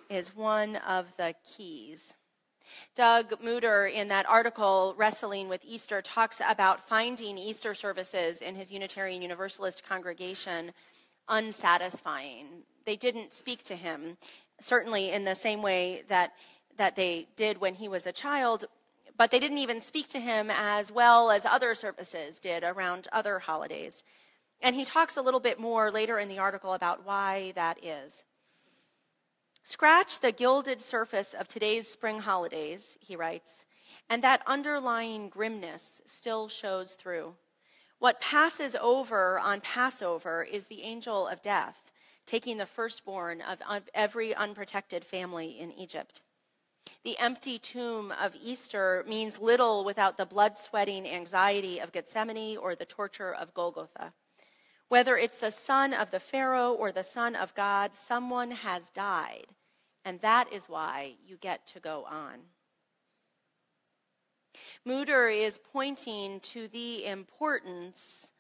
is 0.10 0.36
one 0.36 0.78
of 0.78 1.18
the 1.18 1.36
keys. 1.46 2.14
Doug 2.96 3.42
Muder, 3.42 3.92
in 3.92 4.08
that 4.08 4.28
article, 4.28 4.96
Wrestling 4.98 5.50
with 5.50 5.64
Easter, 5.66 6.02
talks 6.02 6.42
about 6.48 6.88
finding 6.88 7.38
Easter 7.38 7.74
services 7.74 8.42
in 8.42 8.56
his 8.56 8.72
Unitarian 8.72 9.22
Universalist 9.22 9.84
congregation 9.88 10.72
unsatisfying. 11.28 12.64
They 12.86 12.96
didn't 12.96 13.34
speak 13.34 13.64
to 13.64 13.76
him, 13.76 14.18
certainly 14.60 15.12
in 15.12 15.26
the 15.26 15.36
same 15.36 15.62
way 15.62 16.04
that, 16.08 16.34
that 16.78 16.96
they 16.96 17.28
did 17.36 17.60
when 17.60 17.76
he 17.76 17.88
was 17.88 18.06
a 18.06 18.12
child, 18.12 18.66
but 19.18 19.32
they 19.32 19.40
didn't 19.40 19.60
even 19.60 19.82
speak 19.82 20.10
to 20.10 20.20
him 20.20 20.52
as 20.52 20.92
well 20.92 21.32
as 21.32 21.46
other 21.46 21.74
services 21.76 22.40
did 22.40 22.64
around 22.64 23.08
other 23.12 23.40
holidays. 23.40 24.04
And 24.62 24.76
he 24.76 24.86
talks 24.86 25.18
a 25.18 25.22
little 25.22 25.40
bit 25.40 25.60
more 25.60 25.92
later 25.92 26.18
in 26.20 26.28
the 26.28 26.40
article 26.40 26.74
about 26.74 27.06
why 27.06 27.54
that 27.56 27.84
is. 27.84 28.24
Scratch 29.64 30.20
the 30.20 30.32
gilded 30.32 30.82
surface 30.82 31.34
of 31.34 31.48
today's 31.48 31.88
spring 31.88 32.20
holidays, 32.20 32.98
he 33.02 33.16
writes, 33.16 33.66
and 34.10 34.24
that 34.24 34.44
underlying 34.46 35.30
grimness 35.30 36.02
still 36.06 36.48
shows 36.48 36.94
through. 36.94 37.34
What 37.98 38.22
passes 38.22 38.76
over 38.80 39.40
on 39.40 39.62
Passover 39.62 40.44
is 40.44 40.68
the 40.68 40.84
angel 40.84 41.28
of 41.28 41.42
death, 41.42 41.92
taking 42.26 42.58
the 42.58 42.66
firstborn 42.66 43.42
of 43.42 43.84
every 43.94 44.36
unprotected 44.36 45.04
family 45.04 45.58
in 45.60 45.72
Egypt. 45.72 46.22
The 47.04 47.18
empty 47.20 47.60
tomb 47.60 48.12
of 48.12 48.36
Easter 48.36 49.04
means 49.08 49.40
little 49.40 49.84
without 49.84 50.18
the 50.18 50.26
blood 50.26 50.58
sweating 50.58 51.08
anxiety 51.08 51.80
of 51.80 51.92
Gethsemane 51.92 52.58
or 52.58 52.76
the 52.76 52.86
torture 52.86 53.34
of 53.34 53.54
Golgotha. 53.54 54.14
Whether 54.88 55.18
it's 55.18 55.40
the 55.40 55.52
son 55.52 55.94
of 55.94 56.12
the 56.12 56.20
Pharaoh 56.20 56.72
or 56.72 56.92
the 56.92 57.04
son 57.04 57.36
of 57.36 57.56
God, 57.56 57.96
someone 57.96 58.52
has 58.52 58.90
died, 58.90 59.48
and 60.04 60.22
that 60.22 60.52
is 60.54 60.70
why 60.70 61.16
you 61.26 61.38
get 61.38 61.66
to 61.68 61.80
go 61.80 62.06
on. 62.06 62.40
Muder 64.88 65.30
is 65.30 65.60
pointing 65.74 66.40
to 66.42 66.68
the 66.68 67.06
importance 67.06 68.32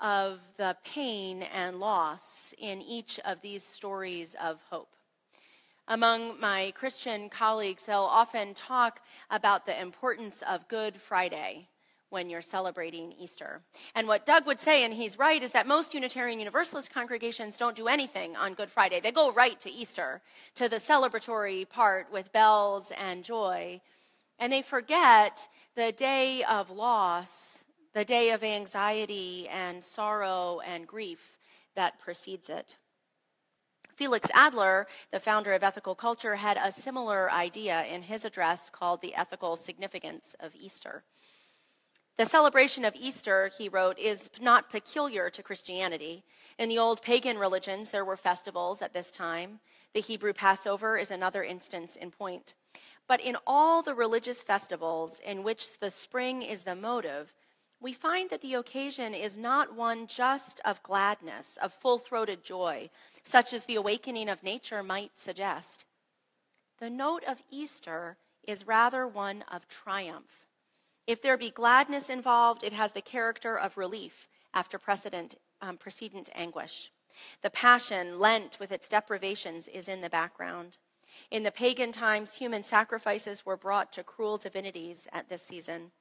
of 0.00 0.40
the 0.56 0.76
pain 0.84 1.42
and 1.42 1.80
loss 1.80 2.54
in 2.58 2.80
each 2.80 3.18
of 3.24 3.40
these 3.40 3.64
stories 3.64 4.36
of 4.40 4.60
hope. 4.70 4.94
Among 5.90 6.38
my 6.38 6.74
Christian 6.76 7.30
colleagues, 7.30 7.86
they'll 7.86 8.00
often 8.00 8.52
talk 8.52 9.00
about 9.30 9.64
the 9.64 9.80
importance 9.80 10.42
of 10.46 10.68
Good 10.68 11.00
Friday 11.00 11.68
when 12.10 12.28
you're 12.28 12.42
celebrating 12.42 13.14
Easter. 13.18 13.62
And 13.94 14.06
what 14.06 14.26
Doug 14.26 14.44
would 14.46 14.60
say, 14.60 14.84
and 14.84 14.92
he's 14.92 15.18
right, 15.18 15.42
is 15.42 15.52
that 15.52 15.66
most 15.66 15.94
Unitarian 15.94 16.40
Universalist 16.40 16.92
congregations 16.92 17.56
don't 17.56 17.74
do 17.74 17.88
anything 17.88 18.36
on 18.36 18.52
Good 18.52 18.70
Friday. 18.70 19.00
They 19.00 19.12
go 19.12 19.32
right 19.32 19.58
to 19.60 19.70
Easter, 19.70 20.20
to 20.56 20.68
the 20.68 20.76
celebratory 20.76 21.66
part 21.66 22.12
with 22.12 22.32
bells 22.32 22.92
and 22.98 23.24
joy. 23.24 23.80
And 24.38 24.52
they 24.52 24.60
forget 24.60 25.48
the 25.74 25.90
day 25.90 26.44
of 26.44 26.70
loss, 26.70 27.64
the 27.94 28.04
day 28.04 28.30
of 28.32 28.44
anxiety 28.44 29.48
and 29.48 29.82
sorrow 29.82 30.60
and 30.66 30.86
grief 30.86 31.38
that 31.76 31.98
precedes 31.98 32.50
it. 32.50 32.76
Felix 33.98 34.28
Adler, 34.32 34.86
the 35.10 35.18
founder 35.18 35.54
of 35.54 35.64
ethical 35.64 35.96
culture, 35.96 36.36
had 36.36 36.56
a 36.56 36.70
similar 36.70 37.32
idea 37.32 37.82
in 37.82 38.02
his 38.02 38.24
address 38.24 38.70
called 38.70 39.00
The 39.00 39.16
Ethical 39.16 39.56
Significance 39.56 40.36
of 40.38 40.54
Easter. 40.54 41.02
The 42.16 42.24
celebration 42.24 42.84
of 42.84 42.94
Easter, 42.94 43.50
he 43.58 43.68
wrote, 43.68 43.98
is 43.98 44.30
not 44.40 44.70
peculiar 44.70 45.30
to 45.30 45.42
Christianity. 45.42 46.22
In 46.60 46.68
the 46.68 46.78
old 46.78 47.02
pagan 47.02 47.38
religions, 47.38 47.90
there 47.90 48.04
were 48.04 48.16
festivals 48.16 48.82
at 48.82 48.92
this 48.94 49.10
time. 49.10 49.58
The 49.94 50.00
Hebrew 50.00 50.32
Passover 50.32 50.96
is 50.96 51.10
another 51.10 51.42
instance 51.42 51.96
in 51.96 52.12
point. 52.12 52.54
But 53.08 53.20
in 53.20 53.36
all 53.48 53.82
the 53.82 53.94
religious 53.94 54.44
festivals 54.44 55.18
in 55.26 55.42
which 55.42 55.80
the 55.80 55.90
spring 55.90 56.42
is 56.42 56.62
the 56.62 56.76
motive, 56.76 57.32
we 57.80 57.92
find 57.92 58.30
that 58.30 58.42
the 58.42 58.54
occasion 58.54 59.14
is 59.14 59.36
not 59.36 59.74
one 59.74 60.06
just 60.06 60.60
of 60.64 60.82
gladness, 60.82 61.58
of 61.62 61.72
full 61.72 61.98
throated 61.98 62.42
joy, 62.42 62.90
such 63.24 63.52
as 63.52 63.64
the 63.64 63.76
awakening 63.76 64.28
of 64.28 64.42
nature 64.42 64.82
might 64.82 65.18
suggest. 65.18 65.84
The 66.78 66.90
note 66.90 67.22
of 67.26 67.42
Easter 67.50 68.16
is 68.42 68.66
rather 68.66 69.06
one 69.06 69.44
of 69.50 69.68
triumph 69.68 70.48
if 71.08 71.22
there 71.22 71.38
be 71.38 71.50
gladness 71.50 72.10
involved, 72.10 72.62
it 72.62 72.74
has 72.74 72.92
the 72.92 73.00
character 73.00 73.58
of 73.58 73.78
relief 73.78 74.28
after 74.52 74.78
precedent, 74.78 75.36
um, 75.62 75.78
precedent 75.78 76.28
anguish. 76.34 76.92
The 77.40 77.48
passion, 77.48 78.18
Lent 78.18 78.58
with 78.60 78.70
its 78.70 78.90
deprivations, 78.90 79.68
is 79.68 79.88
in 79.88 80.02
the 80.02 80.10
background. 80.10 80.76
In 81.30 81.44
the 81.44 81.50
pagan 81.50 81.92
times, 81.92 82.34
human 82.34 82.62
sacrifices 82.62 83.46
were 83.46 83.56
brought 83.56 83.90
to 83.92 84.04
cruel 84.04 84.36
divinities 84.36 85.08
at 85.10 85.30
this 85.30 85.40
season. 85.40 85.92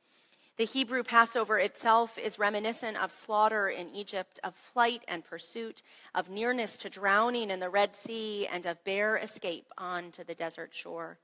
The 0.58 0.66
Hebrew 0.66 1.04
Passover 1.04 1.60
itself 1.60 2.18
is 2.18 2.40
reminiscent 2.40 2.98
of 2.98 3.12
slaughter 3.12 3.70
in 3.70 3.92
Egypt, 3.92 4.40
of 4.44 4.56
flight 4.56 5.04
and 5.08 5.24
pursuit, 5.24 5.84
of 6.16 6.32
nearness 6.32 6.78
to 6.78 6.90
drowning 6.90 7.52
in 7.52 7.60
the 7.60 7.70
Red 7.70 7.96
Sea, 7.96 8.48
and 8.48 8.66
of 8.66 8.84
bare 8.84 9.18
escape 9.18 9.72
onto 9.78 10.24
the 10.24 10.34
desert 10.34 10.74
shore. 10.74 11.20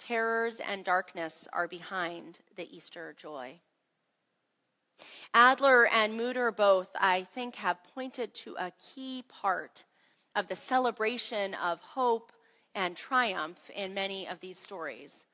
Terrors 0.00 0.58
and 0.58 0.84
darkness 0.84 1.46
are 1.52 1.68
behind 1.68 2.40
the 2.56 2.68
Easter 2.76 3.14
joy. 3.16 3.60
Adler 5.32 5.86
and 5.86 6.18
Muder 6.18 6.50
both, 6.50 6.88
I 6.98 7.22
think, 7.22 7.54
have 7.56 7.84
pointed 7.94 8.34
to 8.34 8.56
a 8.58 8.72
key 8.80 9.22
part 9.28 9.84
of 10.34 10.48
the 10.48 10.56
celebration 10.56 11.54
of 11.54 11.80
hope 11.80 12.32
and 12.74 12.96
triumph 12.96 13.70
in 13.72 13.94
many 13.94 14.26
of 14.26 14.40
these 14.40 14.58
stories. 14.58 15.24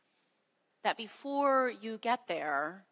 That 0.85 0.99
before 0.99 1.73
you 1.81 1.97
get 1.97 2.29
there, 2.29 2.85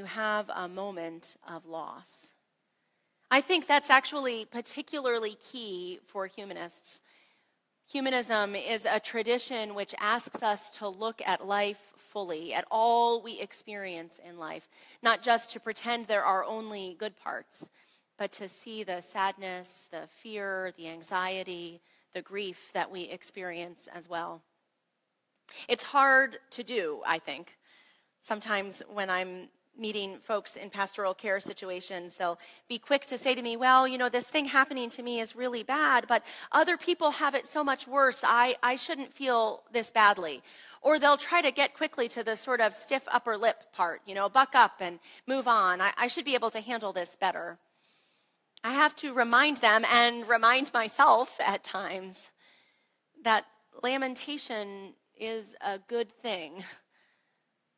you 0.00 0.06
have 0.06 0.50
a 0.54 0.66
moment 0.66 1.36
of 1.46 1.66
loss. 1.66 2.32
I 3.30 3.42
think 3.42 3.66
that's 3.66 3.90
actually 3.90 4.46
particularly 4.46 5.36
key 5.52 6.00
for 6.06 6.26
humanists 6.26 7.00
Humanism 7.90 8.54
is 8.54 8.86
a 8.88 9.00
tradition 9.00 9.74
which 9.74 9.96
asks 9.98 10.44
us 10.44 10.70
to 10.78 10.86
look 10.86 11.20
at 11.26 11.44
life 11.44 11.92
fully, 11.96 12.54
at 12.54 12.64
all 12.70 13.20
we 13.20 13.40
experience 13.40 14.20
in 14.24 14.38
life, 14.38 14.68
not 15.02 15.22
just 15.22 15.50
to 15.50 15.58
pretend 15.58 16.06
there 16.06 16.24
are 16.24 16.44
only 16.44 16.94
good 17.00 17.16
parts, 17.16 17.68
but 18.16 18.30
to 18.30 18.48
see 18.48 18.84
the 18.84 19.00
sadness, 19.00 19.88
the 19.90 20.02
fear, 20.22 20.72
the 20.76 20.86
anxiety, 20.86 21.80
the 22.14 22.22
grief 22.22 22.70
that 22.74 22.92
we 22.92 23.02
experience 23.02 23.88
as 23.92 24.08
well. 24.08 24.40
It's 25.66 25.82
hard 25.82 26.38
to 26.50 26.62
do, 26.62 27.02
I 27.04 27.18
think. 27.18 27.56
Sometimes 28.20 28.84
when 28.88 29.10
I'm 29.10 29.48
meeting 29.78 30.18
folks 30.20 30.56
in 30.56 30.70
pastoral 30.70 31.14
care 31.14 31.40
situations, 31.40 32.16
they'll 32.16 32.38
be 32.68 32.78
quick 32.78 33.06
to 33.06 33.18
say 33.18 33.34
to 33.34 33.42
me, 33.42 33.56
Well, 33.56 33.88
you 33.88 33.98
know, 33.98 34.08
this 34.08 34.26
thing 34.26 34.46
happening 34.46 34.90
to 34.90 35.02
me 35.02 35.20
is 35.20 35.34
really 35.34 35.62
bad, 35.62 36.06
but 36.06 36.22
other 36.52 36.76
people 36.76 37.12
have 37.12 37.34
it 37.34 37.46
so 37.46 37.64
much 37.64 37.86
worse. 37.88 38.22
I, 38.24 38.56
I 38.62 38.76
shouldn't 38.76 39.14
feel 39.14 39.62
this 39.72 39.90
badly. 39.90 40.42
Or 40.82 40.98
they'll 40.98 41.18
try 41.18 41.42
to 41.42 41.50
get 41.50 41.74
quickly 41.74 42.08
to 42.08 42.24
the 42.24 42.36
sort 42.36 42.60
of 42.60 42.72
stiff 42.72 43.02
upper 43.10 43.36
lip 43.36 43.72
part, 43.72 44.00
you 44.06 44.14
know, 44.14 44.28
buck 44.28 44.54
up 44.54 44.76
and 44.80 44.98
move 45.26 45.46
on. 45.46 45.80
I, 45.80 45.92
I 45.96 46.06
should 46.06 46.24
be 46.24 46.34
able 46.34 46.50
to 46.50 46.60
handle 46.60 46.92
this 46.92 47.16
better. 47.20 47.58
I 48.62 48.72
have 48.72 48.94
to 48.96 49.12
remind 49.12 49.58
them 49.58 49.84
and 49.90 50.28
remind 50.28 50.72
myself 50.72 51.38
at 51.40 51.64
times 51.64 52.30
that 53.24 53.46
lamentation 53.82 54.94
is 55.18 55.54
a 55.60 55.78
good 55.78 56.10
thing 56.10 56.64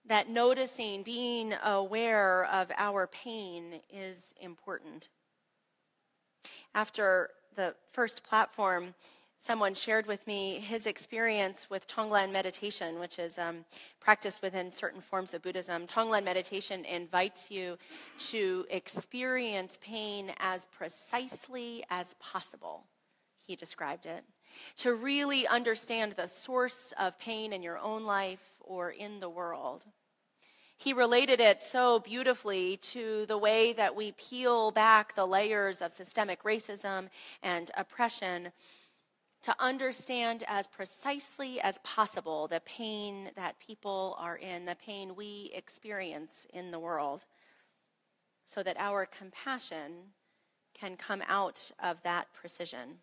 that 0.06 0.28
noticing, 0.28 1.02
being 1.02 1.54
aware 1.64 2.44
of 2.46 2.70
our 2.76 3.06
pain 3.06 3.80
is 3.92 4.34
important. 4.40 5.08
After 6.74 7.30
the 7.54 7.74
first 7.92 8.24
platform, 8.24 8.94
someone 9.38 9.74
shared 9.74 10.06
with 10.06 10.26
me 10.26 10.58
his 10.60 10.86
experience 10.86 11.68
with 11.68 11.86
Tonglen 11.86 12.32
meditation, 12.32 12.98
which 12.98 13.18
is 13.18 13.38
um, 13.38 13.64
practiced 14.00 14.40
within 14.42 14.72
certain 14.72 15.00
forms 15.00 15.34
of 15.34 15.42
Buddhism. 15.42 15.86
Tonglen 15.86 16.24
meditation 16.24 16.84
invites 16.84 17.50
you 17.50 17.76
to 18.30 18.66
experience 18.70 19.78
pain 19.82 20.32
as 20.38 20.66
precisely 20.66 21.84
as 21.90 22.14
possible, 22.20 22.84
he 23.46 23.56
described 23.56 24.06
it. 24.06 24.24
To 24.78 24.94
really 24.94 25.46
understand 25.46 26.12
the 26.12 26.26
source 26.26 26.92
of 26.98 27.18
pain 27.18 27.52
in 27.52 27.62
your 27.62 27.78
own 27.78 28.04
life 28.04 28.51
or 28.64 28.90
in 28.90 29.20
the 29.20 29.28
world. 29.28 29.84
He 30.76 30.92
related 30.92 31.40
it 31.40 31.62
so 31.62 32.00
beautifully 32.00 32.76
to 32.78 33.24
the 33.26 33.38
way 33.38 33.72
that 33.72 33.94
we 33.94 34.12
peel 34.12 34.72
back 34.72 35.14
the 35.14 35.26
layers 35.26 35.80
of 35.80 35.92
systemic 35.92 36.42
racism 36.42 37.08
and 37.42 37.70
oppression 37.76 38.50
to 39.42 39.54
understand 39.60 40.44
as 40.48 40.66
precisely 40.66 41.60
as 41.60 41.78
possible 41.84 42.48
the 42.48 42.60
pain 42.64 43.30
that 43.36 43.60
people 43.60 44.16
are 44.18 44.36
in, 44.36 44.64
the 44.64 44.74
pain 44.74 45.14
we 45.14 45.50
experience 45.54 46.46
in 46.52 46.70
the 46.70 46.78
world, 46.78 47.24
so 48.44 48.62
that 48.62 48.76
our 48.78 49.06
compassion 49.06 49.92
can 50.74 50.96
come 50.96 51.22
out 51.28 51.70
of 51.82 52.02
that 52.02 52.26
precision, 52.32 52.98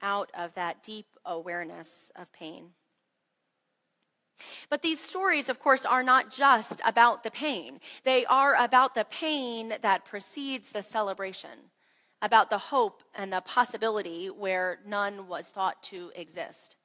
out 0.00 0.30
of 0.34 0.54
that 0.54 0.82
deep 0.82 1.06
awareness 1.24 2.10
of 2.16 2.32
pain. 2.32 2.70
But 4.70 4.82
these 4.82 5.00
stories, 5.00 5.48
of 5.48 5.60
course, 5.60 5.84
are 5.84 6.02
not 6.02 6.30
just 6.30 6.80
about 6.84 7.22
the 7.22 7.30
pain. 7.30 7.80
They 8.04 8.24
are 8.26 8.54
about 8.56 8.94
the 8.94 9.04
pain 9.04 9.74
that 9.82 10.04
precedes 10.04 10.70
the 10.70 10.82
celebration 10.82 11.70
about 12.22 12.48
the 12.48 12.58
hope 12.58 13.02
and 13.14 13.32
the 13.32 13.42
possibility 13.42 14.28
where 14.30 14.78
none 14.86 15.28
was 15.28 15.50
thought 15.50 15.82
to 15.82 16.10
exist. 16.16 16.76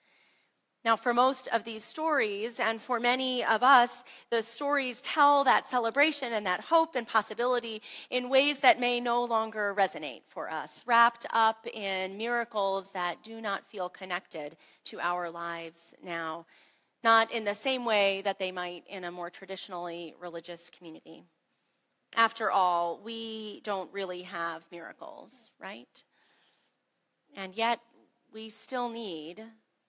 Now, 0.85 0.95
for 0.95 1.13
most 1.13 1.49
of 1.49 1.65
these 1.65 1.83
stories, 1.83 2.57
and 2.57 2.81
for 2.81 3.01
many 3.01 3.43
of 3.43 3.63
us, 3.63 4.05
the 4.31 4.41
stories 4.41 5.01
tell 5.01 5.43
that 5.43 5.67
celebration 5.67 6.31
and 6.31 6.45
that 6.45 6.61
hope 6.61 6.95
and 6.95 7.05
possibility 7.05 7.81
in 8.09 8.29
ways 8.29 8.61
that 8.61 8.79
may 8.79 9.01
no 9.01 9.23
longer 9.23 9.75
resonate 9.77 10.21
for 10.29 10.49
us, 10.49 10.83
wrapped 10.87 11.25
up 11.31 11.67
in 11.67 12.17
miracles 12.17 12.91
that 12.93 13.23
do 13.23 13.41
not 13.41 13.69
feel 13.69 13.89
connected 13.89 14.55
to 14.85 15.01
our 15.01 15.29
lives 15.29 15.93
now, 16.01 16.45
not 17.03 17.31
in 17.31 17.45
the 17.45 17.55
same 17.55 17.85
way 17.85 18.21
that 18.23 18.39
they 18.39 18.51
might 18.51 18.83
in 18.87 19.03
a 19.03 19.11
more 19.11 19.29
traditionally 19.29 20.15
religious 20.19 20.69
community. 20.69 21.23
After 22.15 22.51
all, 22.51 22.99
we 23.03 23.61
don't 23.63 23.91
really 23.93 24.23
have 24.23 24.65
miracles, 24.71 25.51
right? 25.59 26.03
And 27.35 27.55
yet, 27.55 27.79
we 28.33 28.49
still 28.49 28.89
need, 28.89 29.43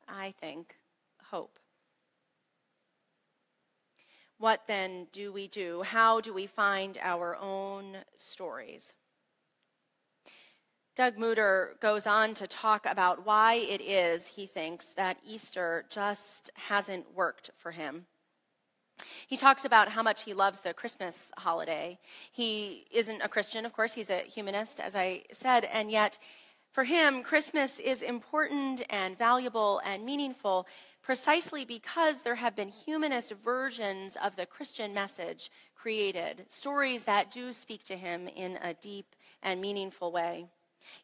I 0.09 0.35
think, 0.41 0.77
hope. 1.31 1.59
What 4.39 4.63
then 4.67 5.07
do 5.13 5.33
we 5.33 5.49
do? 5.49 5.83
How 5.83 6.21
do 6.21 6.33
we 6.33 6.47
find 6.47 6.99
our 7.03 7.37
own 7.37 7.99
stories? 8.17 8.93
Doug 11.01 11.17
Muder 11.17 11.81
goes 11.81 12.07
on 12.07 12.35
to 12.35 12.47
talk 12.47 12.85
about 12.85 13.25
why 13.25 13.55
it 13.55 13.81
is 13.81 14.27
he 14.27 14.45
thinks 14.45 14.89
that 14.89 15.17
Easter 15.27 15.87
just 15.89 16.51
hasn't 16.69 17.15
worked 17.15 17.51
for 17.57 17.71
him. 17.71 18.05
He 19.27 19.39
talks 19.39 19.65
about 19.65 19.89
how 19.89 20.03
much 20.03 20.25
he 20.25 20.35
loves 20.35 20.61
the 20.61 20.75
Christmas 20.75 21.33
holiday. 21.39 21.99
He 22.31 22.85
isn't 22.91 23.23
a 23.23 23.31
Christian, 23.31 23.65
of 23.65 23.73
course, 23.73 23.95
he's 23.95 24.11
a 24.11 24.19
humanist, 24.19 24.79
as 24.79 24.95
I 24.95 25.23
said, 25.33 25.65
and 25.73 25.91
yet 25.91 26.19
for 26.71 26.85
him, 26.85 27.23
Christmas 27.23 27.81
is 27.81 28.03
important 28.03 28.83
and 28.91 29.17
valuable 29.17 29.81
and 29.87 30.05
meaningful 30.05 30.67
precisely 31.01 31.65
because 31.65 32.21
there 32.21 32.35
have 32.35 32.55
been 32.55 32.69
humanist 32.69 33.33
versions 33.43 34.19
of 34.23 34.37
the 34.37 34.45
Christian 34.45 34.93
message 34.93 35.51
created, 35.75 36.45
stories 36.49 37.05
that 37.05 37.31
do 37.31 37.55
speak 37.55 37.85
to 37.85 37.97
him 37.97 38.29
in 38.29 38.59
a 38.63 38.75
deep 38.75 39.17
and 39.43 39.63
meaningful 39.63 40.13
way. 40.13 40.45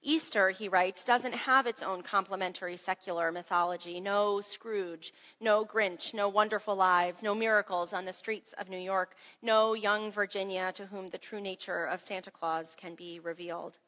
Easter, 0.02 0.50
he 0.50 0.68
writes, 0.68 1.04
doesn't 1.04 1.34
have 1.34 1.66
its 1.66 1.82
own 1.82 2.02
complementary 2.02 2.76
secular 2.76 3.32
mythology. 3.32 4.00
No 4.00 4.40
Scrooge, 4.40 5.12
no 5.40 5.64
Grinch, 5.64 6.14
no 6.14 6.28
wonderful 6.28 6.76
lives, 6.76 7.22
no 7.22 7.34
miracles 7.34 7.92
on 7.92 8.04
the 8.04 8.12
streets 8.12 8.52
of 8.58 8.68
New 8.68 8.78
York, 8.78 9.14
no 9.42 9.74
young 9.74 10.10
Virginia 10.10 10.72
to 10.72 10.86
whom 10.86 11.08
the 11.08 11.18
true 11.18 11.40
nature 11.40 11.84
of 11.84 12.00
Santa 12.00 12.30
Claus 12.30 12.76
can 12.78 12.94
be 12.94 13.18
revealed. 13.18 13.78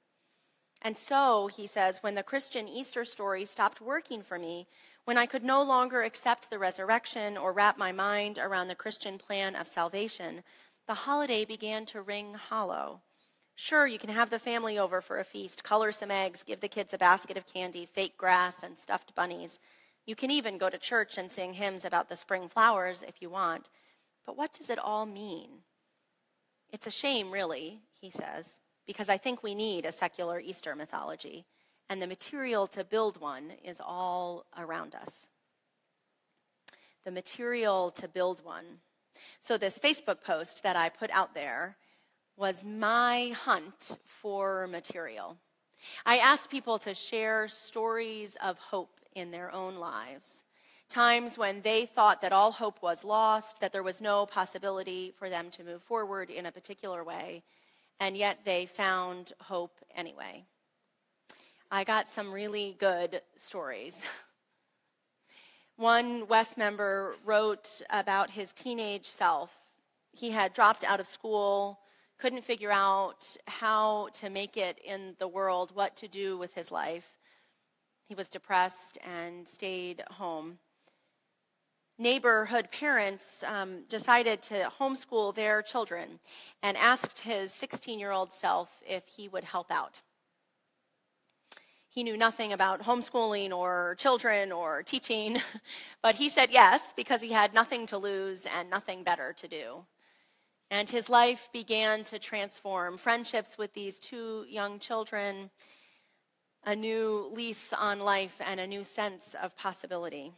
And 0.80 0.96
so, 0.96 1.48
he 1.48 1.66
says, 1.66 2.02
when 2.02 2.14
the 2.14 2.22
Christian 2.22 2.68
Easter 2.68 3.04
story 3.04 3.44
stopped 3.44 3.80
working 3.80 4.22
for 4.22 4.38
me, 4.38 4.68
when 5.04 5.18
I 5.18 5.26
could 5.26 5.42
no 5.42 5.62
longer 5.62 6.02
accept 6.02 6.50
the 6.50 6.58
resurrection 6.58 7.36
or 7.36 7.52
wrap 7.52 7.78
my 7.78 7.92
mind 7.92 8.38
around 8.38 8.68
the 8.68 8.74
Christian 8.74 9.18
plan 9.18 9.56
of 9.56 9.66
salvation, 9.66 10.44
the 10.86 10.94
holiday 10.94 11.44
began 11.44 11.84
to 11.86 12.02
ring 12.02 12.34
hollow. 12.34 13.00
Sure, 13.60 13.88
you 13.88 13.98
can 13.98 14.10
have 14.10 14.30
the 14.30 14.38
family 14.38 14.78
over 14.78 15.00
for 15.00 15.18
a 15.18 15.24
feast, 15.24 15.64
color 15.64 15.90
some 15.90 16.12
eggs, 16.12 16.44
give 16.44 16.60
the 16.60 16.68
kids 16.68 16.94
a 16.94 16.98
basket 16.98 17.36
of 17.36 17.44
candy, 17.44 17.84
fake 17.84 18.16
grass, 18.16 18.62
and 18.62 18.78
stuffed 18.78 19.16
bunnies. 19.16 19.58
You 20.06 20.14
can 20.14 20.30
even 20.30 20.58
go 20.58 20.70
to 20.70 20.78
church 20.78 21.18
and 21.18 21.28
sing 21.28 21.54
hymns 21.54 21.84
about 21.84 22.08
the 22.08 22.14
spring 22.14 22.48
flowers 22.48 23.02
if 23.02 23.20
you 23.20 23.30
want. 23.30 23.68
But 24.24 24.36
what 24.36 24.52
does 24.52 24.70
it 24.70 24.78
all 24.78 25.06
mean? 25.06 25.48
It's 26.70 26.86
a 26.86 26.92
shame, 26.92 27.32
really, 27.32 27.80
he 28.00 28.12
says, 28.12 28.60
because 28.86 29.08
I 29.08 29.16
think 29.16 29.42
we 29.42 29.56
need 29.56 29.84
a 29.86 29.90
secular 29.90 30.38
Easter 30.38 30.76
mythology, 30.76 31.44
and 31.90 32.00
the 32.00 32.06
material 32.06 32.68
to 32.68 32.84
build 32.84 33.20
one 33.20 33.54
is 33.64 33.80
all 33.84 34.46
around 34.56 34.94
us. 34.94 35.26
The 37.04 37.10
material 37.10 37.90
to 37.90 38.06
build 38.06 38.44
one. 38.44 38.82
So, 39.40 39.58
this 39.58 39.80
Facebook 39.80 40.22
post 40.22 40.62
that 40.62 40.76
I 40.76 40.90
put 40.90 41.10
out 41.10 41.34
there 41.34 41.76
was 42.38 42.64
my 42.64 43.34
hunt 43.36 43.98
for 44.06 44.68
material. 44.68 45.36
I 46.06 46.18
asked 46.18 46.50
people 46.50 46.78
to 46.78 46.94
share 46.94 47.48
stories 47.48 48.36
of 48.42 48.58
hope 48.58 49.00
in 49.14 49.32
their 49.32 49.52
own 49.52 49.76
lives. 49.76 50.42
Times 50.88 51.36
when 51.36 51.62
they 51.62 51.84
thought 51.84 52.22
that 52.22 52.32
all 52.32 52.52
hope 52.52 52.80
was 52.80 53.04
lost, 53.04 53.60
that 53.60 53.72
there 53.72 53.82
was 53.82 54.00
no 54.00 54.24
possibility 54.24 55.12
for 55.18 55.28
them 55.28 55.50
to 55.50 55.64
move 55.64 55.82
forward 55.82 56.30
in 56.30 56.46
a 56.46 56.52
particular 56.52 57.02
way, 57.02 57.42
and 57.98 58.16
yet 58.16 58.38
they 58.44 58.66
found 58.66 59.32
hope 59.40 59.80
anyway. 59.94 60.44
I 61.72 61.82
got 61.82 62.08
some 62.08 62.32
really 62.32 62.76
good 62.78 63.20
stories. 63.36 64.06
One 65.76 66.28
Wes 66.28 66.56
member 66.56 67.16
wrote 67.24 67.82
about 67.90 68.30
his 68.30 68.52
teenage 68.52 69.06
self. 69.06 69.50
He 70.12 70.30
had 70.30 70.54
dropped 70.54 70.84
out 70.84 71.00
of 71.00 71.06
school, 71.08 71.80
couldn't 72.18 72.44
figure 72.44 72.72
out 72.72 73.36
how 73.46 74.08
to 74.12 74.28
make 74.28 74.56
it 74.56 74.78
in 74.84 75.14
the 75.18 75.28
world, 75.28 75.70
what 75.74 75.96
to 75.96 76.08
do 76.08 76.36
with 76.36 76.54
his 76.54 76.70
life. 76.72 77.16
He 78.08 78.14
was 78.14 78.28
depressed 78.28 78.98
and 79.04 79.46
stayed 79.46 80.02
home. 80.12 80.58
Neighborhood 81.98 82.70
parents 82.70 83.42
um, 83.44 83.82
decided 83.88 84.40
to 84.42 84.70
homeschool 84.80 85.34
their 85.34 85.62
children 85.62 86.20
and 86.62 86.76
asked 86.76 87.20
his 87.20 87.52
16 87.52 87.98
year 87.98 88.12
old 88.12 88.32
self 88.32 88.82
if 88.86 89.06
he 89.06 89.28
would 89.28 89.44
help 89.44 89.70
out. 89.70 90.00
He 91.88 92.04
knew 92.04 92.16
nothing 92.16 92.52
about 92.52 92.82
homeschooling 92.82 93.50
or 93.50 93.96
children 93.98 94.52
or 94.52 94.82
teaching, 94.84 95.38
but 96.02 96.14
he 96.14 96.28
said 96.28 96.50
yes 96.50 96.92
because 96.96 97.20
he 97.20 97.32
had 97.32 97.52
nothing 97.52 97.86
to 97.86 97.98
lose 97.98 98.46
and 98.46 98.70
nothing 98.70 99.02
better 99.02 99.32
to 99.36 99.48
do. 99.48 99.84
And 100.70 100.90
his 100.90 101.08
life 101.08 101.48
began 101.52 102.04
to 102.04 102.18
transform. 102.18 102.98
Friendships 102.98 103.56
with 103.56 103.72
these 103.72 103.98
two 103.98 104.44
young 104.48 104.78
children, 104.78 105.50
a 106.64 106.76
new 106.76 107.30
lease 107.32 107.72
on 107.72 108.00
life, 108.00 108.40
and 108.44 108.60
a 108.60 108.66
new 108.66 108.84
sense 108.84 109.34
of 109.42 109.56
possibility. 109.56 110.32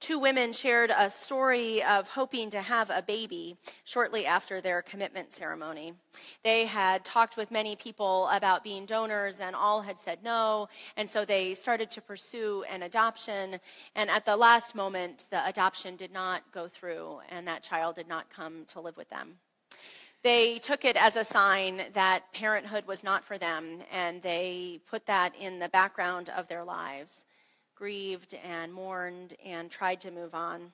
Two 0.00 0.20
women 0.20 0.52
shared 0.52 0.92
a 0.96 1.10
story 1.10 1.82
of 1.82 2.08
hoping 2.08 2.50
to 2.50 2.62
have 2.62 2.88
a 2.88 3.02
baby 3.02 3.56
shortly 3.84 4.24
after 4.26 4.60
their 4.60 4.80
commitment 4.80 5.34
ceremony. 5.34 5.92
They 6.44 6.66
had 6.66 7.04
talked 7.04 7.36
with 7.36 7.50
many 7.50 7.74
people 7.74 8.28
about 8.28 8.62
being 8.62 8.86
donors, 8.86 9.40
and 9.40 9.56
all 9.56 9.82
had 9.82 9.98
said 9.98 10.20
no. 10.22 10.68
And 10.96 11.10
so 11.10 11.24
they 11.24 11.54
started 11.54 11.90
to 11.90 12.00
pursue 12.00 12.64
an 12.70 12.84
adoption. 12.84 13.58
And 13.96 14.08
at 14.08 14.24
the 14.24 14.36
last 14.36 14.76
moment, 14.76 15.24
the 15.30 15.44
adoption 15.44 15.96
did 15.96 16.12
not 16.12 16.42
go 16.52 16.68
through, 16.68 17.18
and 17.28 17.46
that 17.48 17.64
child 17.64 17.96
did 17.96 18.08
not 18.08 18.30
come 18.30 18.66
to 18.66 18.80
live 18.80 18.96
with 18.96 19.10
them. 19.10 19.34
They 20.22 20.60
took 20.60 20.84
it 20.84 20.96
as 20.96 21.16
a 21.16 21.24
sign 21.24 21.82
that 21.94 22.32
parenthood 22.32 22.86
was 22.86 23.02
not 23.02 23.24
for 23.24 23.36
them, 23.36 23.82
and 23.90 24.22
they 24.22 24.80
put 24.86 25.06
that 25.06 25.34
in 25.36 25.58
the 25.58 25.68
background 25.68 26.28
of 26.28 26.46
their 26.46 26.64
lives 26.64 27.24
grieved 27.78 28.34
and 28.34 28.74
mourned 28.74 29.34
and 29.44 29.70
tried 29.70 30.00
to 30.00 30.10
move 30.10 30.34
on. 30.34 30.72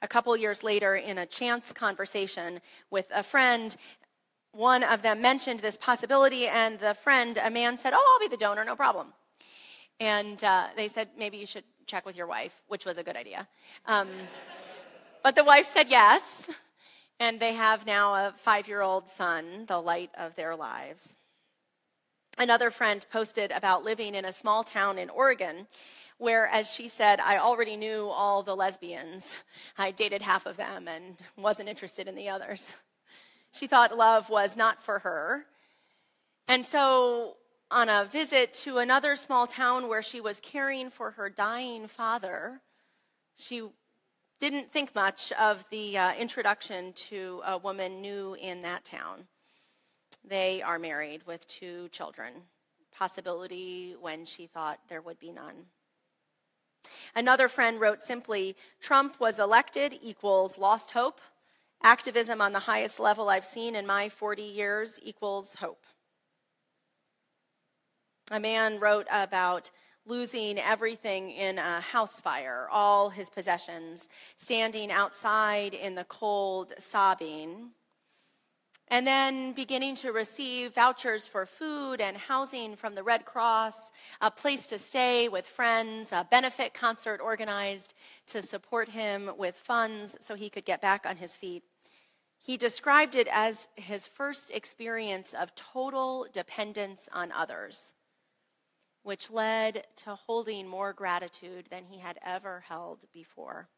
a 0.00 0.06
couple 0.06 0.36
years 0.36 0.62
later, 0.62 0.94
in 0.94 1.18
a 1.18 1.26
chance 1.26 1.72
conversation 1.72 2.60
with 2.88 3.06
a 3.12 3.24
friend, 3.24 3.74
one 4.52 4.84
of 4.84 5.02
them 5.02 5.20
mentioned 5.20 5.58
this 5.58 5.76
possibility, 5.76 6.46
and 6.46 6.78
the 6.78 6.94
friend, 6.94 7.36
a 7.42 7.50
man, 7.50 7.76
said, 7.78 7.92
Oh, 7.96 8.12
I'll 8.12 8.28
be 8.28 8.30
the 8.30 8.40
donor, 8.40 8.64
no 8.64 8.76
problem. 8.76 9.12
And 9.98 10.42
uh, 10.44 10.68
they 10.76 10.86
said, 10.86 11.08
Maybe 11.18 11.36
you 11.36 11.46
should 11.46 11.64
check 11.86 12.06
with 12.06 12.14
your 12.14 12.28
wife, 12.28 12.54
which 12.68 12.84
was 12.84 12.96
a 12.96 13.02
good 13.02 13.16
idea. 13.16 13.48
Um, 13.84 14.08
but 15.24 15.34
the 15.34 15.42
wife 15.42 15.66
said 15.66 15.88
yes, 15.88 16.48
and 17.18 17.40
they 17.40 17.54
have 17.54 17.86
now 17.86 18.14
a 18.14 18.32
five 18.36 18.68
year 18.68 18.82
old 18.82 19.08
son, 19.08 19.64
the 19.66 19.80
light 19.80 20.10
of 20.16 20.36
their 20.36 20.54
lives. 20.54 21.16
Another 22.40 22.70
friend 22.70 23.04
posted 23.10 23.50
about 23.50 23.82
living 23.82 24.14
in 24.14 24.24
a 24.24 24.32
small 24.32 24.62
town 24.62 24.96
in 24.96 25.10
Oregon 25.10 25.66
where, 26.18 26.46
as 26.46 26.70
she 26.70 26.86
said, 26.86 27.18
I 27.18 27.38
already 27.38 27.76
knew 27.76 28.06
all 28.06 28.44
the 28.44 28.54
lesbians. 28.54 29.34
I 29.76 29.90
dated 29.90 30.22
half 30.22 30.46
of 30.46 30.56
them 30.56 30.86
and 30.86 31.16
wasn't 31.36 31.68
interested 31.68 32.06
in 32.06 32.14
the 32.14 32.28
others. 32.28 32.72
She 33.50 33.66
thought 33.66 33.96
love 33.96 34.30
was 34.30 34.56
not 34.56 34.80
for 34.82 35.00
her. 35.00 35.46
And 36.46 36.64
so, 36.64 37.38
on 37.72 37.88
a 37.88 38.04
visit 38.04 38.54
to 38.54 38.78
another 38.78 39.16
small 39.16 39.48
town 39.48 39.88
where 39.88 40.02
she 40.02 40.20
was 40.20 40.38
caring 40.38 40.90
for 40.90 41.12
her 41.12 41.28
dying 41.28 41.88
father, 41.88 42.60
she 43.34 43.62
didn't 44.40 44.70
think 44.70 44.94
much 44.94 45.32
of 45.32 45.64
the 45.70 45.98
uh, 45.98 46.14
introduction 46.14 46.92
to 46.92 47.42
a 47.44 47.58
woman 47.58 48.00
new 48.00 48.34
in 48.34 48.62
that 48.62 48.84
town. 48.84 49.24
They 50.24 50.62
are 50.62 50.78
married 50.78 51.26
with 51.26 51.46
two 51.48 51.88
children, 51.88 52.32
possibility 52.92 53.96
when 53.98 54.24
she 54.24 54.46
thought 54.46 54.80
there 54.88 55.00
would 55.00 55.18
be 55.18 55.32
none. 55.32 55.66
Another 57.14 57.48
friend 57.48 57.80
wrote 57.80 58.02
simply 58.02 58.56
Trump 58.80 59.20
was 59.20 59.38
elected 59.38 59.94
equals 60.02 60.58
lost 60.58 60.92
hope. 60.92 61.20
Activism 61.82 62.40
on 62.40 62.52
the 62.52 62.60
highest 62.60 62.98
level 62.98 63.28
I've 63.28 63.44
seen 63.44 63.76
in 63.76 63.86
my 63.86 64.08
40 64.08 64.42
years 64.42 64.98
equals 65.02 65.54
hope. 65.54 65.84
A 68.30 68.40
man 68.40 68.78
wrote 68.78 69.06
about 69.10 69.70
losing 70.04 70.58
everything 70.58 71.30
in 71.30 71.58
a 71.58 71.80
house 71.80 72.20
fire, 72.20 72.66
all 72.70 73.10
his 73.10 73.30
possessions, 73.30 74.08
standing 74.36 74.90
outside 74.90 75.74
in 75.74 75.94
the 75.94 76.04
cold, 76.04 76.72
sobbing 76.78 77.70
and 78.90 79.06
then 79.06 79.52
beginning 79.52 79.94
to 79.96 80.12
receive 80.12 80.74
vouchers 80.74 81.26
for 81.26 81.46
food 81.46 82.00
and 82.00 82.16
housing 82.16 82.76
from 82.76 82.94
the 82.94 83.02
Red 83.02 83.24
Cross, 83.24 83.90
a 84.20 84.30
place 84.30 84.66
to 84.68 84.78
stay 84.78 85.28
with 85.28 85.46
friends, 85.46 86.12
a 86.12 86.26
benefit 86.30 86.74
concert 86.74 87.20
organized 87.22 87.94
to 88.28 88.42
support 88.42 88.88
him 88.88 89.30
with 89.36 89.56
funds 89.56 90.16
so 90.20 90.34
he 90.34 90.50
could 90.50 90.64
get 90.64 90.80
back 90.80 91.04
on 91.06 91.16
his 91.16 91.34
feet. 91.34 91.62
He 92.38 92.56
described 92.56 93.14
it 93.14 93.28
as 93.30 93.68
his 93.76 94.06
first 94.06 94.50
experience 94.50 95.34
of 95.34 95.54
total 95.54 96.26
dependence 96.32 97.08
on 97.12 97.32
others, 97.32 97.92
which 99.02 99.30
led 99.30 99.86
to 99.96 100.14
holding 100.14 100.66
more 100.66 100.92
gratitude 100.92 101.66
than 101.70 101.84
he 101.84 101.98
had 101.98 102.18
ever 102.24 102.64
held 102.68 103.00
before. 103.12 103.68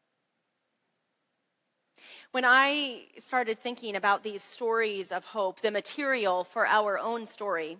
When 2.31 2.45
I 2.45 3.03
started 3.19 3.59
thinking 3.59 3.95
about 3.95 4.23
these 4.23 4.41
stories 4.41 5.11
of 5.11 5.25
hope, 5.25 5.61
the 5.61 5.71
material 5.71 6.43
for 6.43 6.67
our 6.67 6.97
own 6.97 7.27
story, 7.27 7.77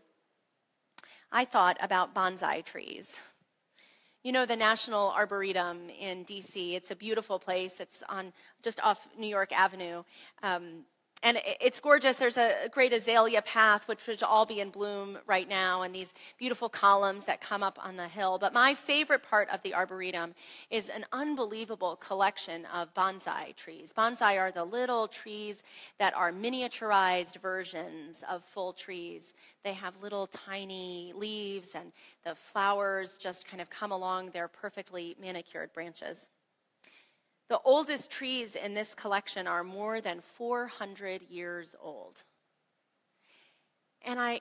I 1.32 1.46
thought 1.46 1.78
about 1.80 2.14
bonsai 2.14 2.64
trees. 2.66 3.18
You 4.24 4.32
know, 4.32 4.46
the 4.46 4.56
National 4.56 5.12
Arboretum 5.12 5.90
in 5.90 6.26
DC, 6.26 6.74
it's 6.76 6.92
a 6.92 6.96
beautiful 6.96 7.40
place. 7.40 7.80
It's 7.80 8.04
on 8.08 8.34
just 8.62 8.80
off 8.82 9.08
New 9.18 9.28
York 9.28 9.52
Avenue. 9.52 10.04
Um, 10.44 10.86
and 11.24 11.40
it's 11.60 11.80
gorgeous. 11.80 12.18
There's 12.18 12.38
a 12.38 12.68
great 12.72 12.94
azalea 12.94 13.42
path, 13.44 13.88
which 13.88 14.08
would 14.08 14.24
all 14.24 14.46
be 14.46 14.60
in 14.60 14.70
bloom 14.70 15.20
right 15.28 15.48
now, 15.48 15.84
and 15.84 15.94
these 15.94 16.14
beautiful 16.38 16.68
columns 16.68 17.26
that 17.26 17.42
come 17.42 17.62
up 17.62 17.78
on 17.82 17.96
the 17.96 18.08
hill. 18.08 18.40
But 18.40 18.54
my 18.54 18.74
favorite 18.74 19.22
part 19.22 19.48
of 19.50 19.62
the 19.62 19.74
Arboretum 19.76 20.34
is 20.72 20.90
an 20.90 21.06
unbelievable 21.12 21.96
collection 21.98 22.66
of 22.74 22.94
bonsai 22.96 23.56
trees. 23.56 23.94
Bonsai 23.96 24.40
are 24.40 24.52
the 24.52 24.64
little 24.64 25.08
trees 25.08 25.62
that 26.00 26.16
are 26.16 26.32
miniaturized 26.32 27.40
versions 27.40 28.24
of 28.28 28.44
full 28.44 28.74
trees. 28.74 29.34
They 29.64 29.74
have 29.74 29.94
little 30.02 30.26
tiny 30.28 31.14
leaves, 31.16 31.76
and 31.76 31.92
the 32.26 32.34
flowers 32.34 33.18
just 33.18 33.48
kind 33.48 33.62
of 33.62 33.70
come 33.70 33.92
along 33.92 34.32
their 34.32 34.48
perfectly 34.48 35.16
manicured 35.22 35.72
branches. 35.74 36.30
The 37.52 37.60
oldest 37.66 38.10
trees 38.10 38.56
in 38.56 38.76
this 38.76 38.96
collection 38.96 39.46
are 39.46 39.62
more 39.62 40.00
than 40.00 40.22
400 40.22 41.24
years 41.24 41.76
old. 41.84 42.24
And 44.04 44.22
I, 44.22 44.40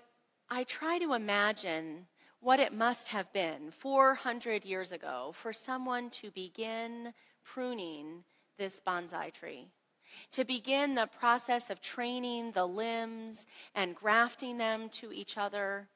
I 0.48 0.62
try 0.62 1.00
to 1.00 1.14
imagine 1.14 2.06
what 2.38 2.60
it 2.60 2.72
must 2.72 3.08
have 3.08 3.32
been 3.32 3.72
400 3.72 4.64
years 4.64 4.92
ago 4.92 5.32
for 5.34 5.52
someone 5.52 6.10
to 6.10 6.30
begin 6.30 7.12
pruning 7.42 8.22
this 8.58 8.80
bonsai 8.86 9.32
tree, 9.32 9.66
to 10.30 10.44
begin 10.44 10.94
the 10.94 11.08
process 11.08 11.68
of 11.68 11.80
training 11.80 12.52
the 12.52 12.64
limbs 12.64 13.44
and 13.74 13.96
grafting 13.96 14.56
them 14.56 14.88
to 14.90 15.12
each 15.12 15.36
other, 15.36 15.88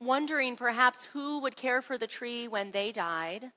wondering 0.00 0.56
perhaps 0.56 1.04
who 1.04 1.38
would 1.38 1.54
care 1.54 1.80
for 1.80 1.96
the 1.96 2.08
tree 2.08 2.48
when 2.48 2.72
they 2.72 2.90
died 2.90 3.52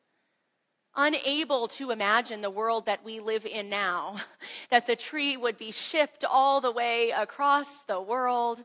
unable 0.96 1.68
to 1.68 1.92
imagine 1.92 2.42
the 2.42 2.50
world 2.50 2.86
that 2.86 3.04
we 3.04 3.20
live 3.20 3.46
in 3.46 3.70
now, 3.70 4.18
that 4.70 4.88
the 4.88 4.96
tree 4.96 5.38
would 5.38 5.58
be 5.58 5.72
shipped 5.72 6.24
all 6.24 6.62
the 6.62 6.72
way 6.72 7.12
across 7.12 7.84
the 7.84 8.02
world 8.02 8.64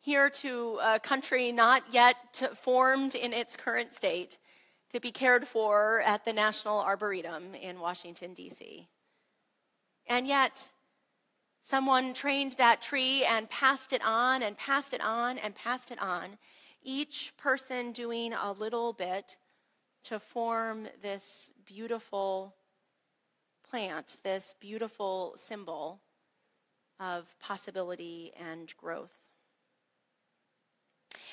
here 0.00 0.30
to 0.30 0.78
a 0.82 1.00
country 1.00 1.50
not 1.50 1.82
yet 1.90 2.16
formed 2.54 3.14
in 3.14 3.32
its 3.32 3.56
current 3.56 3.92
state 3.92 4.38
to 4.90 5.00
be 5.00 5.10
cared 5.10 5.46
for 5.46 6.00
at 6.02 6.24
the 6.24 6.32
National 6.32 6.78
Arboretum 6.78 7.54
in 7.54 7.80
Washington, 7.80 8.32
D.C. 8.32 8.88
And 10.06 10.28
yet, 10.28 10.70
someone 11.62 12.14
trained 12.14 12.52
that 12.52 12.80
tree 12.80 13.24
and 13.24 13.50
passed 13.50 13.92
it 13.92 14.00
on 14.04 14.42
and 14.42 14.56
passed 14.56 14.94
it 14.94 15.00
on 15.00 15.38
and 15.38 15.54
passed 15.56 15.90
it 15.90 16.00
on, 16.00 16.38
each 16.84 17.32
person 17.36 17.90
doing 17.90 18.32
a 18.32 18.52
little 18.52 18.92
bit 18.92 19.36
to 20.06 20.20
form 20.20 20.86
this 21.02 21.52
beautiful 21.64 22.54
plant, 23.68 24.18
this 24.22 24.54
beautiful 24.60 25.34
symbol 25.36 26.00
of 27.00 27.24
possibility 27.40 28.32
and 28.38 28.72
growth. 28.76 29.16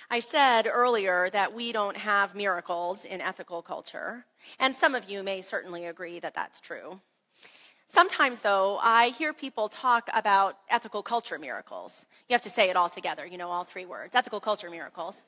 I 0.10 0.20
said 0.20 0.68
earlier 0.72 1.30
that 1.30 1.54
we 1.54 1.72
don't 1.72 1.98
have 1.98 2.34
miracles 2.34 3.06
in 3.06 3.22
ethical 3.22 3.62
culture, 3.62 4.26
and 4.60 4.76
some 4.76 4.96
of 4.96 5.08
you 5.08 5.22
may 5.22 5.42
certainly 5.42 5.86
agree 5.86 6.20
that 6.20 6.34
that's 6.34 6.60
true. 6.60 7.00
Sometimes, 7.86 8.40
though, 8.42 8.80
I 8.82 9.10
hear 9.10 9.34
people 9.34 9.70
talk 9.70 10.10
about 10.14 10.58
ethical 10.68 11.04
culture 11.04 11.38
miracles. 11.38 12.06
You 12.28 12.34
have 12.34 12.42
to 12.42 12.50
say 12.50 12.72
it 12.72 12.76
all 12.76 12.90
together, 12.90 13.24
you 13.28 13.38
know, 13.38 13.50
all 13.50 13.66
three 13.66 13.86
words 13.86 14.16
ethical 14.16 14.40
culture 14.40 14.72
miracles. 14.72 15.22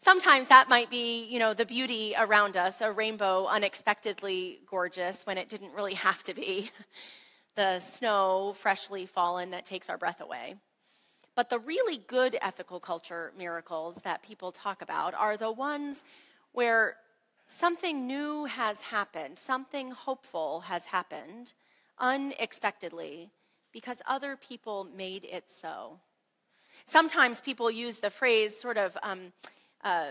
Sometimes 0.00 0.48
that 0.48 0.68
might 0.68 0.90
be, 0.90 1.24
you 1.24 1.38
know, 1.38 1.54
the 1.54 1.66
beauty 1.66 2.14
around 2.18 2.56
us, 2.56 2.80
a 2.80 2.92
rainbow 2.92 3.46
unexpectedly 3.46 4.60
gorgeous 4.68 5.24
when 5.24 5.38
it 5.38 5.48
didn't 5.48 5.72
really 5.72 5.94
have 5.94 6.22
to 6.24 6.34
be, 6.34 6.70
the 7.56 7.80
snow 7.80 8.54
freshly 8.58 9.06
fallen 9.06 9.50
that 9.50 9.64
takes 9.64 9.88
our 9.88 9.98
breath 9.98 10.20
away. 10.20 10.56
But 11.34 11.50
the 11.50 11.58
really 11.58 11.98
good 11.98 12.36
ethical 12.40 12.78
culture 12.80 13.32
miracles 13.36 14.00
that 14.04 14.22
people 14.22 14.52
talk 14.52 14.82
about 14.82 15.14
are 15.14 15.36
the 15.36 15.50
ones 15.50 16.04
where 16.52 16.96
something 17.46 18.06
new 18.06 18.44
has 18.44 18.80
happened, 18.80 19.38
something 19.38 19.90
hopeful 19.90 20.60
has 20.60 20.86
happened 20.86 21.52
unexpectedly 21.98 23.30
because 23.72 24.00
other 24.06 24.36
people 24.36 24.84
made 24.84 25.24
it 25.24 25.50
so. 25.50 25.98
Sometimes 26.84 27.40
people 27.40 27.70
use 27.70 27.98
the 27.98 28.10
phrase 28.10 28.58
sort 28.58 28.76
of 28.76 28.96
um, 29.02 29.32
uh, 29.82 30.08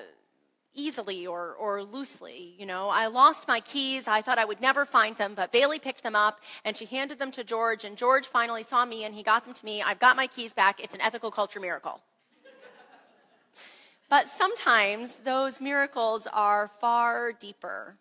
easily 0.74 1.28
or, 1.28 1.54
or 1.54 1.84
loosely. 1.84 2.56
You 2.58 2.66
know, 2.66 2.90
I 2.90 3.08
lost 3.08 3.48
my 3.48 3.60
keys. 3.60 4.08
I 4.08 4.22
thought 4.22 4.40
I 4.40 4.46
would 4.46 4.62
never 4.62 4.86
find 4.86 5.16
them, 5.18 5.34
but 5.36 5.52
Bailey 5.52 5.80
picked 5.80 6.04
them 6.04 6.16
up 6.16 6.40
and 6.66 6.76
she 6.76 6.86
handed 6.86 7.20
them 7.20 7.32
to 7.32 7.44
George, 7.44 7.86
and 7.86 7.96
George 7.96 8.28
finally 8.28 8.64
saw 8.64 8.86
me 8.86 9.04
and 9.04 9.14
he 9.14 9.24
got 9.24 9.46
them 9.46 9.54
to 9.54 9.66
me. 9.66 9.82
I've 9.82 10.00
got 10.00 10.16
my 10.16 10.28
keys 10.28 10.54
back. 10.54 10.80
It's 10.80 10.94
an 10.94 11.02
ethical 11.02 11.32
culture 11.32 11.60
miracle. 11.60 12.02
but 14.10 14.28
sometimes 14.28 15.18
those 15.20 15.62
miracles 15.62 16.28
are 16.34 16.72
far 16.82 17.32
deeper. 17.34 17.98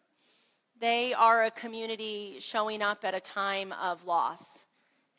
They 0.81 1.15
are 1.15 1.45
a 1.45 1.51
community 1.51 2.37
showing 2.41 2.83
up 2.83 3.05
at 3.05 3.15
a 3.15 3.21
time 3.21 3.73
of 3.73 4.05
loss 4.07 4.65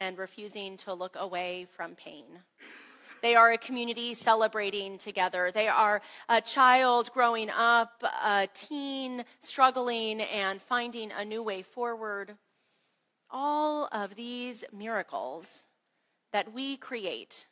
and 0.01 0.17
refusing 0.17 0.75
to 0.77 0.93
look 0.93 1.15
away 1.17 1.67
from 1.75 1.95
pain. 1.95 2.25
They 3.23 3.35
are 3.35 3.51
a 3.51 3.57
community 3.57 4.13
celebrating 4.13 4.97
together. 4.97 5.49
They 5.49 5.69
are 5.69 6.01
a 6.27 6.41
child 6.41 7.09
growing 7.13 7.49
up, 7.49 8.03
a 8.03 8.49
teen 8.53 9.23
struggling 9.39 10.21
and 10.21 10.61
finding 10.61 11.09
a 11.11 11.23
new 11.23 11.41
way 11.41 11.63
forward. 11.63 12.35
all 13.33 13.89
of 13.91 14.15
these 14.15 14.63
miracles 14.71 15.65
that 16.31 16.53
we 16.53 16.77
create 16.77 17.47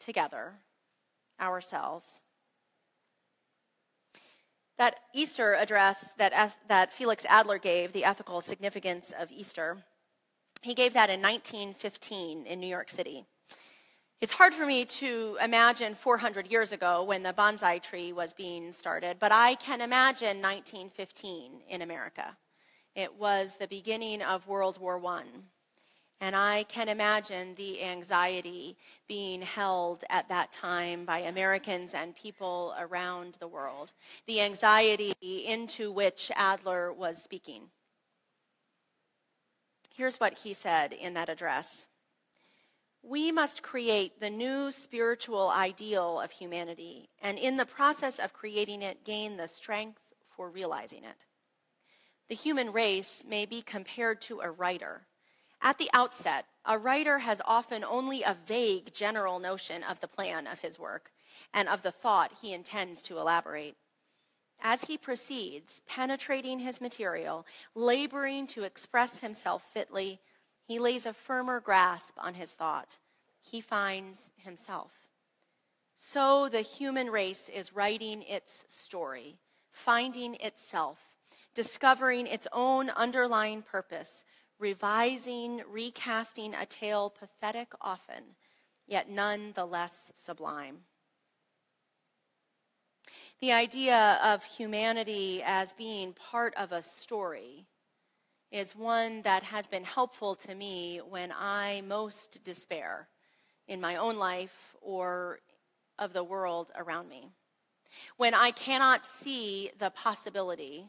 together 0.00 0.54
ourselves. 1.40 2.22
That 4.78 4.96
Easter 5.14 5.54
address 5.54 6.14
that, 6.18 6.56
that 6.68 6.92
Felix 6.92 7.24
Adler 7.28 7.58
gave, 7.58 7.92
The 7.92 8.04
Ethical 8.04 8.40
Significance 8.40 9.12
of 9.16 9.30
Easter, 9.30 9.84
he 10.62 10.74
gave 10.74 10.94
that 10.94 11.10
in 11.10 11.20
1915 11.20 12.46
in 12.46 12.58
New 12.58 12.66
York 12.66 12.90
City. 12.90 13.26
It's 14.20 14.32
hard 14.32 14.54
for 14.54 14.64
me 14.64 14.84
to 14.86 15.36
imagine 15.42 15.94
400 15.94 16.46
years 16.46 16.72
ago 16.72 17.02
when 17.02 17.22
the 17.22 17.32
bonsai 17.32 17.82
tree 17.82 18.12
was 18.12 18.32
being 18.32 18.72
started, 18.72 19.18
but 19.18 19.32
I 19.32 19.56
can 19.56 19.80
imagine 19.80 20.40
1915 20.40 21.62
in 21.68 21.82
America. 21.82 22.36
It 22.94 23.14
was 23.16 23.56
the 23.56 23.66
beginning 23.66 24.22
of 24.22 24.46
World 24.46 24.78
War 24.78 25.04
I. 25.04 25.24
And 26.20 26.34
I 26.34 26.62
can 26.62 26.88
imagine 26.88 27.54
the 27.56 27.82
anxiety 27.82 28.78
being 29.08 29.42
held 29.42 30.04
at 30.08 30.28
that 30.28 30.52
time 30.52 31.04
by 31.04 31.18
Americans 31.18 31.92
and 31.92 32.14
people 32.14 32.74
around 32.78 33.36
the 33.40 33.48
world, 33.48 33.92
the 34.26 34.40
anxiety 34.40 35.12
into 35.20 35.92
which 35.92 36.30
Adler 36.34 36.92
was 36.92 37.22
speaking. 37.22 37.64
Here's 39.94 40.16
what 40.16 40.38
he 40.38 40.54
said 40.54 40.92
in 40.92 41.14
that 41.14 41.28
address 41.28 41.84
We 43.06 43.30
must 43.30 43.62
create 43.62 44.18
the 44.18 44.30
new 44.30 44.70
spiritual 44.70 45.50
ideal 45.50 46.20
of 46.20 46.30
humanity, 46.30 47.10
and 47.20 47.38
in 47.38 47.56
the 47.56 47.66
process 47.66 48.18
of 48.18 48.32
creating 48.32 48.82
it, 48.82 49.04
gain 49.04 49.36
the 49.36 49.48
strength 49.48 50.00
for 50.34 50.48
realizing 50.48 51.04
it. 51.04 51.26
The 52.28 52.34
human 52.34 52.72
race 52.72 53.24
may 53.28 53.44
be 53.44 53.60
compared 53.60 54.22
to 54.22 54.40
a 54.40 54.50
writer 54.50 55.06
at 55.64 55.78
the 55.78 55.88
outset, 55.94 56.44
a 56.66 56.76
writer 56.76 57.20
has 57.20 57.40
often 57.46 57.84
only 57.84 58.22
a 58.22 58.36
vague 58.46 58.92
general 58.92 59.38
notion 59.38 59.82
of 59.82 59.98
the 60.00 60.06
plan 60.06 60.46
of 60.46 60.60
his 60.60 60.78
work 60.78 61.10
and 61.54 61.70
of 61.70 61.82
the 61.82 61.90
thought 61.90 62.38
he 62.42 62.52
intends 62.52 63.00
to 63.04 63.18
elaborate. 63.18 63.74
As 64.60 64.84
he 64.84 64.98
proceeds, 64.98 65.80
penetrating 65.88 66.58
his 66.58 66.82
material, 66.82 67.46
laboring 67.74 68.46
to 68.48 68.64
express 68.64 69.20
himself 69.20 69.62
fitly, 69.72 70.20
he 70.66 70.78
lays 70.78 71.06
a 71.06 71.12
firmer 71.12 71.60
grasp 71.60 72.14
on 72.18 72.34
his 72.34 72.52
thought. 72.52 72.96
He 73.40 73.60
finds 73.60 74.32
himself. 74.36 74.92
So 75.96 76.48
the 76.48 76.62
human 76.62 77.10
race 77.10 77.48
is 77.48 77.74
writing 77.74 78.22
its 78.22 78.64
story, 78.68 79.38
finding 79.70 80.34
itself, 80.36 80.98
discovering 81.54 82.26
its 82.26 82.46
own 82.52 82.90
underlying 82.90 83.62
purpose, 83.62 84.24
revising, 84.58 85.62
recasting 85.70 86.54
a 86.54 86.66
tale 86.66 87.10
pathetic 87.10 87.72
often, 87.80 88.36
yet 88.86 89.10
none 89.10 89.52
the 89.54 89.66
less 89.66 90.10
sublime. 90.14 90.80
The 93.40 93.52
idea 93.52 94.18
of 94.22 94.42
humanity 94.44 95.42
as 95.44 95.74
being 95.74 96.14
part 96.14 96.54
of 96.56 96.72
a 96.72 96.82
story 96.82 97.66
is 98.54 98.76
one 98.76 99.20
that 99.22 99.42
has 99.42 99.66
been 99.66 99.82
helpful 99.82 100.36
to 100.36 100.54
me 100.54 101.00
when 101.08 101.32
I 101.36 101.82
most 101.88 102.44
despair 102.44 103.08
in 103.66 103.80
my 103.80 103.96
own 103.96 104.16
life 104.16 104.76
or 104.80 105.40
of 105.98 106.12
the 106.12 106.22
world 106.22 106.70
around 106.76 107.08
me. 107.08 107.26
When 108.16 108.32
I 108.32 108.52
cannot 108.52 109.06
see 109.06 109.72
the 109.80 109.90
possibility 109.90 110.86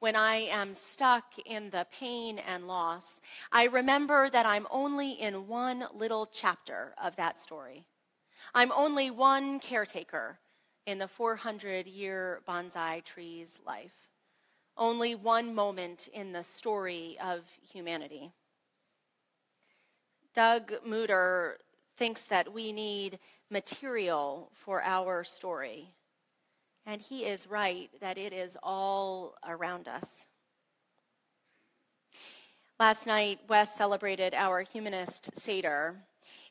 when 0.00 0.14
I 0.14 0.36
am 0.36 0.74
stuck 0.74 1.24
in 1.44 1.70
the 1.70 1.84
pain 1.90 2.38
and 2.38 2.68
loss, 2.68 3.20
I 3.50 3.64
remember 3.64 4.30
that 4.30 4.46
I'm 4.46 4.68
only 4.70 5.10
in 5.10 5.48
one 5.48 5.86
little 5.92 6.24
chapter 6.26 6.94
of 7.02 7.16
that 7.16 7.36
story. 7.36 7.84
I'm 8.54 8.70
only 8.70 9.10
one 9.10 9.58
caretaker 9.58 10.38
in 10.86 10.98
the 10.98 11.08
400 11.08 11.88
year 11.88 12.42
bonsai 12.48 13.04
tree's 13.04 13.58
life, 13.66 14.07
only 14.78 15.14
one 15.14 15.54
moment 15.54 16.08
in 16.12 16.32
the 16.32 16.42
story 16.42 17.18
of 17.22 17.40
humanity. 17.72 18.32
Doug 20.34 20.72
Muder 20.86 21.54
thinks 21.96 22.22
that 22.24 22.52
we 22.52 22.72
need 22.72 23.18
material 23.50 24.50
for 24.54 24.82
our 24.82 25.24
story. 25.24 25.90
And 26.86 27.00
he 27.02 27.24
is 27.24 27.46
right 27.46 27.90
that 28.00 28.16
it 28.16 28.32
is 28.32 28.56
all 28.62 29.34
around 29.46 29.88
us. 29.88 30.26
Last 32.78 33.06
night, 33.06 33.40
Wes 33.48 33.74
celebrated 33.74 34.32
our 34.32 34.62
humanist 34.62 35.36
Seder. 35.36 35.96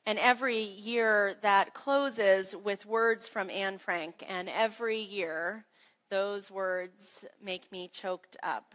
And 0.06 0.20
every 0.20 0.62
year 0.62 1.36
that 1.42 1.74
closes 1.74 2.56
with 2.56 2.86
words 2.86 3.28
from 3.28 3.50
Anne 3.50 3.78
Frank, 3.78 4.24
and 4.28 4.50
every 4.50 5.00
year 5.00 5.66
those 6.10 6.50
words 6.50 7.26
make 7.44 7.72
me 7.72 7.90
choked 7.92 8.38
up. 8.42 8.74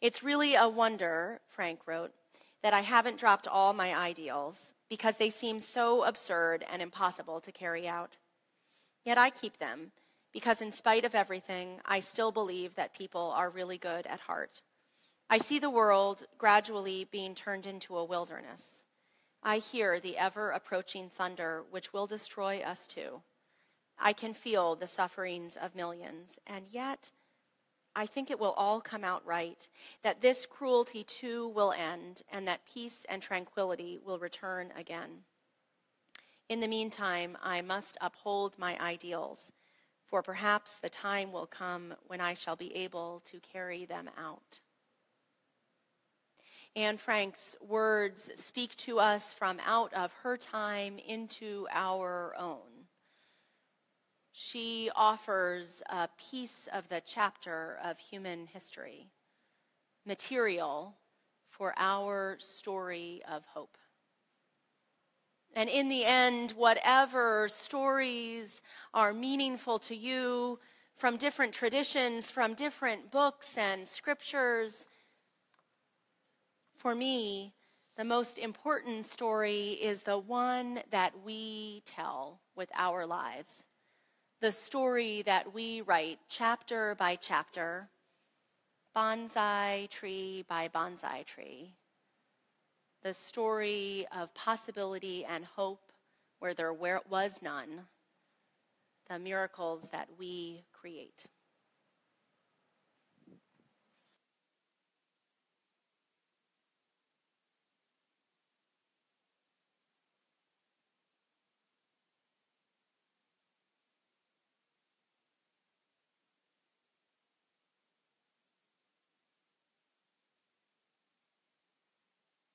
It's 0.00 0.22
really 0.22 0.54
a 0.54 0.68
wonder, 0.68 1.40
Frank 1.48 1.80
wrote, 1.86 2.12
that 2.62 2.74
I 2.74 2.80
haven't 2.80 3.18
dropped 3.18 3.46
all 3.46 3.72
my 3.72 3.96
ideals 3.96 4.72
because 4.88 5.16
they 5.16 5.30
seem 5.30 5.60
so 5.60 6.04
absurd 6.04 6.64
and 6.70 6.82
impossible 6.82 7.40
to 7.40 7.52
carry 7.52 7.86
out. 7.88 8.16
Yet 9.04 9.18
I 9.18 9.30
keep 9.30 9.58
them 9.58 9.92
because, 10.32 10.60
in 10.60 10.72
spite 10.72 11.04
of 11.04 11.14
everything, 11.14 11.80
I 11.84 12.00
still 12.00 12.32
believe 12.32 12.74
that 12.74 12.94
people 12.96 13.32
are 13.36 13.50
really 13.50 13.78
good 13.78 14.06
at 14.06 14.20
heart. 14.20 14.62
I 15.28 15.38
see 15.38 15.58
the 15.58 15.70
world 15.70 16.26
gradually 16.38 17.04
being 17.10 17.34
turned 17.34 17.66
into 17.66 17.96
a 17.96 18.04
wilderness. 18.04 18.82
I 19.42 19.58
hear 19.58 19.98
the 19.98 20.18
ever 20.18 20.50
approaching 20.50 21.10
thunder 21.10 21.62
which 21.70 21.92
will 21.92 22.06
destroy 22.06 22.60
us 22.60 22.86
too. 22.86 23.22
I 24.04 24.12
can 24.12 24.34
feel 24.34 24.74
the 24.74 24.88
sufferings 24.88 25.56
of 25.56 25.76
millions, 25.76 26.36
and 26.44 26.66
yet 26.68 27.12
I 27.94 28.04
think 28.04 28.30
it 28.30 28.40
will 28.40 28.52
all 28.52 28.80
come 28.80 29.04
out 29.04 29.24
right, 29.24 29.68
that 30.02 30.20
this 30.20 30.44
cruelty 30.44 31.04
too 31.04 31.48
will 31.48 31.72
end, 31.72 32.22
and 32.32 32.48
that 32.48 32.66
peace 32.66 33.06
and 33.08 33.22
tranquility 33.22 34.00
will 34.04 34.18
return 34.18 34.72
again. 34.76 35.24
In 36.48 36.58
the 36.58 36.68
meantime, 36.68 37.38
I 37.40 37.60
must 37.60 37.96
uphold 38.00 38.58
my 38.58 38.76
ideals, 38.80 39.52
for 40.04 40.20
perhaps 40.20 40.78
the 40.78 40.90
time 40.90 41.30
will 41.30 41.46
come 41.46 41.94
when 42.06 42.20
I 42.20 42.34
shall 42.34 42.56
be 42.56 42.74
able 42.74 43.22
to 43.26 43.38
carry 43.38 43.84
them 43.84 44.10
out. 44.18 44.58
Anne 46.74 46.96
Frank's 46.96 47.54
words 47.60 48.30
speak 48.34 48.74
to 48.76 48.98
us 48.98 49.32
from 49.32 49.60
out 49.64 49.92
of 49.94 50.12
her 50.22 50.36
time 50.36 50.98
into 50.98 51.68
our 51.70 52.34
own. 52.38 52.81
She 54.32 54.90
offers 54.96 55.82
a 55.90 56.08
piece 56.30 56.68
of 56.72 56.88
the 56.88 57.02
chapter 57.04 57.78
of 57.84 57.98
human 57.98 58.46
history, 58.46 59.08
material 60.06 60.96
for 61.50 61.74
our 61.76 62.36
story 62.38 63.22
of 63.28 63.44
hope. 63.44 63.76
And 65.54 65.68
in 65.68 65.90
the 65.90 66.06
end, 66.06 66.52
whatever 66.52 67.46
stories 67.48 68.62
are 68.94 69.12
meaningful 69.12 69.78
to 69.80 69.94
you 69.94 70.58
from 70.96 71.18
different 71.18 71.52
traditions, 71.52 72.30
from 72.30 72.54
different 72.54 73.10
books 73.10 73.58
and 73.58 73.86
scriptures, 73.86 74.86
for 76.78 76.94
me, 76.94 77.52
the 77.98 78.04
most 78.04 78.38
important 78.38 79.04
story 79.04 79.72
is 79.72 80.04
the 80.04 80.18
one 80.18 80.80
that 80.90 81.12
we 81.22 81.82
tell 81.84 82.40
with 82.56 82.70
our 82.74 83.06
lives. 83.06 83.66
The 84.42 84.50
story 84.50 85.22
that 85.22 85.54
we 85.54 85.82
write 85.82 86.18
chapter 86.28 86.96
by 86.96 87.14
chapter, 87.14 87.88
bonsai 88.94 89.88
tree 89.88 90.44
by 90.48 90.66
bonsai 90.66 91.24
tree 91.24 91.76
the 93.02 93.14
story 93.14 94.04
of 94.10 94.34
possibility 94.34 95.24
and 95.24 95.44
hope 95.44 95.92
where 96.40 96.54
there 96.54 96.72
was 96.72 97.40
none, 97.40 97.86
the 99.08 99.18
miracles 99.20 99.88
that 99.92 100.08
we 100.18 100.64
create. 100.72 101.24